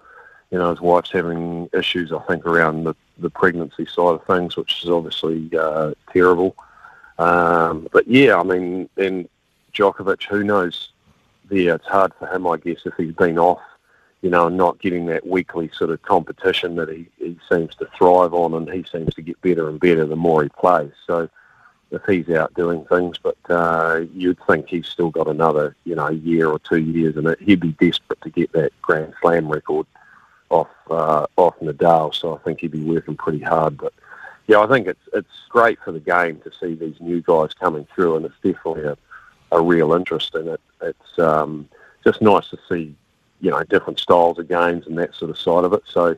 You 0.50 0.58
know, 0.58 0.68
his 0.68 0.82
wife's 0.82 1.10
having 1.10 1.70
issues, 1.72 2.12
I 2.12 2.18
think, 2.28 2.44
around 2.44 2.84
the, 2.84 2.94
the 3.16 3.30
pregnancy 3.30 3.86
side 3.86 4.16
of 4.16 4.26
things, 4.26 4.58
which 4.58 4.84
is 4.84 4.90
obviously 4.90 5.50
uh, 5.58 5.94
terrible. 6.12 6.54
Um, 7.18 7.88
but 7.92 8.06
yeah, 8.06 8.38
I 8.38 8.42
mean, 8.42 8.90
and 8.98 9.26
Djokovic, 9.72 10.24
who 10.24 10.44
knows 10.44 10.90
there. 11.48 11.76
It's 11.76 11.86
hard 11.86 12.12
for 12.18 12.26
him, 12.26 12.46
I 12.46 12.56
guess, 12.56 12.80
if 12.84 12.94
he's 12.96 13.14
been 13.14 13.38
off, 13.38 13.60
you 14.22 14.30
know, 14.30 14.46
and 14.46 14.56
not 14.56 14.80
getting 14.80 15.06
that 15.06 15.26
weekly 15.26 15.70
sort 15.76 15.90
of 15.90 16.02
competition 16.02 16.76
that 16.76 16.88
he, 16.88 17.06
he 17.18 17.38
seems 17.50 17.74
to 17.76 17.88
thrive 17.96 18.34
on, 18.34 18.54
and 18.54 18.70
he 18.70 18.84
seems 18.90 19.14
to 19.14 19.22
get 19.22 19.40
better 19.42 19.68
and 19.68 19.80
better 19.80 20.06
the 20.06 20.16
more 20.16 20.42
he 20.42 20.48
plays. 20.48 20.92
So 21.06 21.28
if 21.90 22.02
he's 22.06 22.28
out 22.30 22.54
doing 22.54 22.84
things, 22.86 23.18
but 23.18 23.36
uh, 23.48 24.02
you'd 24.14 24.38
think 24.46 24.68
he's 24.68 24.88
still 24.88 25.10
got 25.10 25.28
another, 25.28 25.76
you 25.84 25.94
know, 25.94 26.08
year 26.08 26.48
or 26.48 26.58
two 26.58 26.78
years 26.78 27.16
it. 27.16 27.40
He'd 27.40 27.60
be 27.60 27.72
desperate 27.72 28.20
to 28.22 28.30
get 28.30 28.52
that 28.52 28.72
Grand 28.82 29.14
Slam 29.20 29.48
record 29.48 29.86
off 30.50 30.68
uh, 30.90 31.26
off 31.36 31.58
Nadal, 31.60 32.14
so 32.14 32.36
I 32.36 32.38
think 32.38 32.60
he'd 32.60 32.72
be 32.72 32.82
working 32.82 33.16
pretty 33.16 33.40
hard. 33.40 33.78
But 33.78 33.92
yeah, 34.46 34.60
I 34.60 34.66
think 34.66 34.86
it's 34.86 35.08
it's 35.12 35.46
great 35.48 35.78
for 35.84 35.92
the 35.92 36.00
game 36.00 36.40
to 36.40 36.50
see 36.60 36.74
these 36.74 37.00
new 37.00 37.22
guys 37.22 37.54
coming 37.54 37.86
through, 37.94 38.16
and 38.16 38.26
it's 38.26 38.34
definitely 38.42 38.84
a, 38.84 38.96
a 39.52 39.62
real 39.62 39.92
interest 39.92 40.34
in 40.34 40.48
it. 40.48 40.60
It's 40.84 41.18
um, 41.18 41.68
just 42.04 42.22
nice 42.22 42.48
to 42.50 42.58
see, 42.68 42.94
you 43.40 43.50
know, 43.50 43.62
different 43.64 43.98
styles 43.98 44.38
of 44.38 44.48
games 44.48 44.86
and 44.86 44.98
that 44.98 45.14
sort 45.14 45.30
of 45.30 45.38
side 45.38 45.64
of 45.64 45.72
it. 45.72 45.82
So 45.86 46.16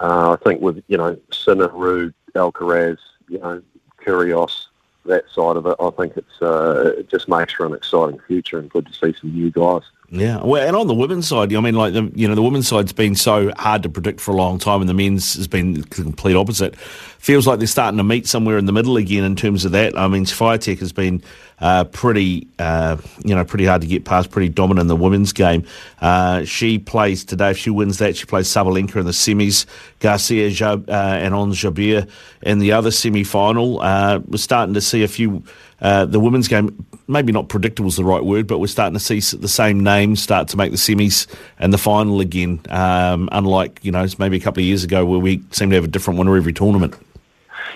uh, 0.00 0.32
I 0.32 0.36
think 0.44 0.60
with 0.60 0.82
you 0.88 0.98
know 0.98 1.16
Sinner, 1.32 1.68
Ruud, 1.68 2.12
Alcaraz, 2.34 2.98
you 3.28 3.38
know, 3.38 3.62
Kyrgios, 4.04 4.66
that 5.06 5.24
side 5.30 5.56
of 5.56 5.66
it, 5.66 5.76
I 5.80 5.90
think 5.90 6.16
it's 6.16 6.42
uh, 6.42 6.94
it 6.98 7.08
just 7.08 7.28
makes 7.28 7.52
for 7.52 7.66
an 7.66 7.74
exciting 7.74 8.20
future 8.26 8.58
and 8.58 8.70
good 8.70 8.86
to 8.86 8.92
see 8.92 9.18
some 9.18 9.32
new 9.32 9.50
guys. 9.50 9.82
Yeah, 10.14 10.42
well, 10.44 10.62
and 10.66 10.76
on 10.76 10.88
the 10.88 10.94
women's 10.94 11.26
side, 11.26 11.54
I 11.54 11.60
mean, 11.60 11.74
like 11.74 11.94
the 11.94 12.12
you 12.14 12.28
know 12.28 12.34
the 12.34 12.42
women's 12.42 12.68
side's 12.68 12.92
been 12.92 13.14
so 13.14 13.50
hard 13.56 13.82
to 13.84 13.88
predict 13.88 14.20
for 14.20 14.32
a 14.32 14.34
long 14.34 14.58
time, 14.58 14.82
and 14.82 14.88
the 14.88 14.92
men's 14.92 15.36
has 15.36 15.48
been 15.48 15.72
the 15.72 15.82
complete 15.84 16.36
opposite. 16.36 16.76
Feels 16.76 17.46
like 17.46 17.60
they're 17.60 17.66
starting 17.66 17.96
to 17.96 18.04
meet 18.04 18.26
somewhere 18.26 18.58
in 18.58 18.66
the 18.66 18.72
middle 18.72 18.98
again 18.98 19.24
in 19.24 19.36
terms 19.36 19.64
of 19.64 19.72
that. 19.72 19.96
I 19.96 20.08
mean, 20.08 20.26
Swiatek 20.26 20.80
has 20.80 20.92
been 20.92 21.22
uh, 21.60 21.84
pretty, 21.84 22.46
uh, 22.58 22.98
you 23.24 23.34
know, 23.34 23.42
pretty 23.42 23.64
hard 23.64 23.80
to 23.80 23.86
get 23.86 24.04
past, 24.04 24.30
pretty 24.30 24.50
dominant 24.50 24.82
in 24.82 24.88
the 24.88 24.96
women's 24.96 25.32
game. 25.32 25.64
Uh, 26.02 26.44
she 26.44 26.78
plays 26.78 27.24
today. 27.24 27.52
If 27.52 27.56
she 27.56 27.70
wins 27.70 27.96
that, 27.96 28.14
she 28.14 28.26
plays 28.26 28.48
Sabalenka 28.48 28.96
in 28.96 29.06
the 29.06 29.12
semis, 29.12 29.64
Garcia 30.00 30.48
uh, 30.48 30.82
and 30.88 31.32
Ons 31.32 31.56
Jabeur 31.56 32.06
in 32.42 32.58
the 32.58 32.72
other 32.72 32.90
semi 32.90 33.24
final. 33.24 33.80
Uh, 33.80 34.18
we're 34.26 34.36
starting 34.36 34.74
to 34.74 34.82
see 34.82 35.02
a 35.04 35.08
few. 35.08 35.42
Uh, 35.82 36.06
the 36.06 36.20
women's 36.20 36.46
game, 36.46 36.86
maybe 37.08 37.32
not 37.32 37.48
predictable 37.48 37.88
is 37.88 37.96
the 37.96 38.04
right 38.04 38.24
word, 38.24 38.46
but 38.46 38.58
we're 38.58 38.68
starting 38.68 38.94
to 38.94 39.00
see 39.00 39.18
the 39.36 39.48
same 39.48 39.82
names 39.82 40.22
start 40.22 40.46
to 40.46 40.56
make 40.56 40.70
the 40.70 40.78
semis 40.78 41.26
and 41.58 41.72
the 41.72 41.78
final 41.78 42.20
again. 42.20 42.60
Um, 42.70 43.28
unlike 43.32 43.80
you 43.82 43.90
know 43.90 44.06
maybe 44.18 44.36
a 44.36 44.40
couple 44.40 44.60
of 44.60 44.66
years 44.66 44.84
ago 44.84 45.04
where 45.04 45.18
we 45.18 45.42
seem 45.50 45.70
to 45.70 45.74
have 45.74 45.84
a 45.84 45.88
different 45.88 46.20
winner 46.20 46.36
every 46.36 46.52
tournament. 46.52 46.94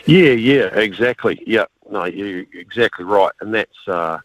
Yeah, 0.06 0.30
yeah, 0.30 0.66
exactly. 0.66 1.42
Yeah, 1.44 1.64
no, 1.90 2.04
you're 2.04 2.46
exactly 2.54 3.04
right, 3.04 3.32
and 3.40 3.52
that's. 3.52 3.88
Uh, 3.88 4.20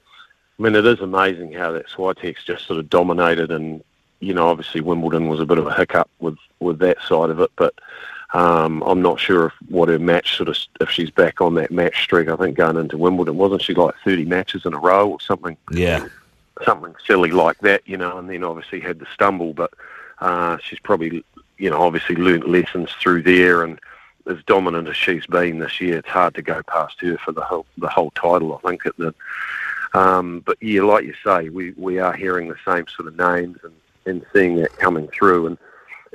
I 0.59 0.63
mean, 0.63 0.75
it 0.75 0.85
is 0.85 0.99
amazing 0.99 1.53
how 1.53 1.71
that 1.71 1.87
Swiatek's 1.87 2.43
just 2.43 2.67
sort 2.67 2.79
of 2.79 2.87
dominated, 2.87 3.49
and 3.49 3.83
you 4.19 4.35
know, 4.35 4.47
obviously 4.47 4.81
Wimbledon 4.81 5.27
was 5.27 5.39
a 5.39 5.45
bit 5.45 5.57
of 5.57 5.65
a 5.65 5.73
hiccup 5.73 6.07
with 6.19 6.37
with 6.59 6.77
that 6.79 7.01
side 7.01 7.31
of 7.31 7.39
it, 7.39 7.49
but 7.55 7.73
um, 8.33 8.81
I'm 8.83 9.01
not 9.01 9.19
sure 9.19 9.47
if 9.47 9.53
what 9.69 9.89
her 9.89 9.99
match 9.99 10.37
sort 10.37 10.49
of 10.49 10.57
if 10.79 10.89
she's 10.89 11.09
back 11.09 11.41
on 11.41 11.55
that 11.55 11.71
match 11.71 12.01
streak. 12.03 12.29
I 12.29 12.37
think 12.37 12.55
going 12.55 12.77
into 12.77 12.97
Wimbledon, 12.97 13.37
wasn't 13.37 13.61
she 13.61 13.73
like 13.73 13.95
30 14.05 14.25
matches 14.25 14.65
in 14.65 14.73
a 14.73 14.79
row 14.79 15.09
or 15.09 15.19
something? 15.19 15.57
Yeah, 15.71 16.07
something 16.63 16.95
silly 17.05 17.31
like 17.31 17.57
that, 17.59 17.81
you 17.85 17.97
know. 17.97 18.17
And 18.17 18.29
then 18.29 18.43
obviously 18.43 18.79
had 18.79 18.99
the 18.99 19.07
stumble, 19.13 19.53
but 19.53 19.73
uh, 20.19 20.57
she's 20.63 20.79
probably 20.79 21.25
you 21.57 21.69
know 21.69 21.81
obviously 21.81 22.15
learnt 22.15 22.49
lessons 22.49 22.91
through 22.99 23.23
there 23.23 23.63
and. 23.63 23.79
As 24.27 24.37
dominant 24.45 24.87
as 24.87 24.95
she's 24.95 25.25
been 25.25 25.57
this 25.57 25.81
year, 25.81 25.97
it's 25.97 26.07
hard 26.07 26.35
to 26.35 26.43
go 26.43 26.61
past 26.67 27.01
her 27.01 27.17
for 27.17 27.31
the 27.31 27.41
whole 27.41 27.65
the 27.79 27.89
whole 27.89 28.11
title. 28.11 28.53
I 28.53 28.69
think 28.69 28.85
at 28.85 28.95
the, 28.97 29.15
um, 29.95 30.41
but 30.45 30.61
yeah, 30.61 30.83
like 30.83 31.05
you 31.05 31.15
say, 31.25 31.49
we, 31.49 31.71
we 31.71 31.97
are 31.97 32.13
hearing 32.13 32.47
the 32.47 32.55
same 32.63 32.85
sort 32.87 33.07
of 33.07 33.17
names 33.17 33.57
and, 33.63 33.73
and 34.05 34.23
seeing 34.31 34.57
that 34.57 34.77
coming 34.77 35.07
through, 35.07 35.47
and 35.47 35.57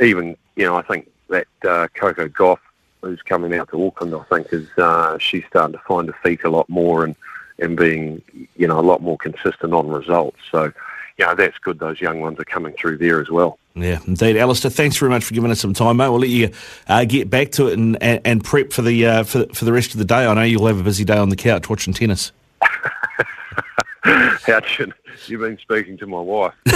even 0.01 0.37
you 0.55 0.65
know 0.65 0.77
I 0.77 0.83
think 0.83 1.11
that 1.29 1.47
uh, 1.67 1.89
Coco 1.95 2.29
Gauff, 2.29 2.59
who's 3.03 3.23
coming 3.23 3.55
out 3.55 3.71
to 3.71 3.87
Auckland, 3.87 4.15
I 4.15 4.23
think 4.25 4.53
is 4.53 4.69
uh, 4.79 5.19
she's 5.19 5.45
starting 5.49 5.73
to 5.73 5.85
find 5.87 6.09
her 6.09 6.17
feet 6.23 6.45
a 6.45 6.51
lot 6.51 6.69
more 6.69 7.05
and 7.05 7.15
and 7.59 7.77
being 7.77 8.23
you 8.57 8.67
know 8.67 8.79
a 8.79 8.83
lot 8.83 9.03
more 9.03 9.17
consistent 9.17 9.73
on 9.73 9.89
results. 9.89 10.39
So 10.51 10.73
you 11.19 11.27
know 11.27 11.35
that's 11.35 11.59
good. 11.59 11.79
Those 11.79 12.01
young 12.01 12.21
ones 12.21 12.39
are 12.39 12.45
coming 12.45 12.75
through 12.75 12.99
there 12.99 13.21
as 13.21 13.31
well. 13.31 13.59
Yeah, 13.75 14.01
indeed, 14.07 14.39
Alistair. 14.39 14.71
Thanks 14.71 14.97
very 14.97 15.11
much 15.11 15.25
for 15.25 15.35
giving 15.35 15.51
us 15.51 15.61
some 15.61 15.75
time, 15.75 15.99
mate. 15.99 16.09
We'll 16.09 16.21
let 16.21 16.31
you 16.31 16.51
uh, 16.89 17.05
get 17.05 17.29
back 17.29 17.53
to 17.53 17.69
it 17.69 17.75
and, 17.79 18.03
and, 18.03 18.21
and 18.25 18.45
prep 18.45 18.73
for 18.73 18.83
the 18.83 19.07
uh, 19.07 19.25
for, 19.25 19.47
for 19.53 19.65
the 19.65 19.73
rest 19.73 19.93
of 19.93 19.99
the 19.99 20.05
day. 20.05 20.27
I 20.27 20.35
know 20.35 20.43
you'll 20.43 20.67
have 20.67 20.81
a 20.81 20.83
busy 20.83 21.05
day 21.05 21.19
on 21.19 21.29
the 21.29 21.37
couch 21.37 21.69
watching 21.69 21.93
tennis. 21.93 22.33
How 24.47 24.61
should 24.65 24.93
you've 25.27 25.41
been 25.41 25.59
speaking 25.59 25.97
to 25.99 26.07
my 26.07 26.21
wife? 26.21 26.55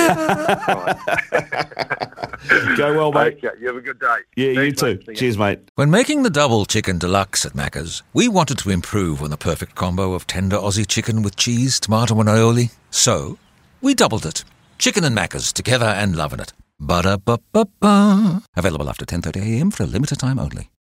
Go 2.77 2.95
well, 2.97 3.13
mate. 3.13 3.39
Okay, 3.45 3.49
you 3.61 3.67
have 3.69 3.77
a 3.77 3.81
good 3.81 4.01
day. 4.01 4.17
Yeah, 4.37 4.55
Thanks, 4.55 4.83
you 4.83 4.97
too. 4.97 5.05
mate. 5.07 5.17
Cheers, 5.17 5.39
mate. 5.39 5.61
When 5.77 5.91
making 5.91 6.23
the 6.25 6.31
double 6.31 6.65
chicken 6.65 6.99
deluxe 6.99 7.45
at 7.47 7.53
Macca's, 7.53 8.03
we 8.13 8.27
wanted 8.29 8.59
to 8.59 8.71
improve 8.71 9.23
on 9.23 9.31
the 9.31 9.37
perfect 9.37 9.75
combo 9.75 10.15
of 10.15 10.27
tender 10.27 10.57
Aussie 10.57 10.87
chicken 10.87 11.23
with 11.23 11.37
cheese, 11.37 11.79
tomato, 11.79 12.19
and 12.19 12.29
aioli. 12.29 12.73
So, 12.91 13.39
we 13.81 13.95
doubled 13.95 14.27
it. 14.27 14.45
Chicken 14.79 15.05
and 15.05 15.17
Macca's 15.17 15.53
together 15.53 15.87
and 15.87 16.17
loving 16.17 16.41
it. 16.41 16.53
Ba-da-ba-ba-ba. 16.81 18.43
Available 18.57 18.89
after 18.89 19.05
10.30am 19.05 19.73
for 19.73 19.85
a 19.85 19.87
limited 19.87 20.19
time 20.19 20.39
only. 20.39 20.69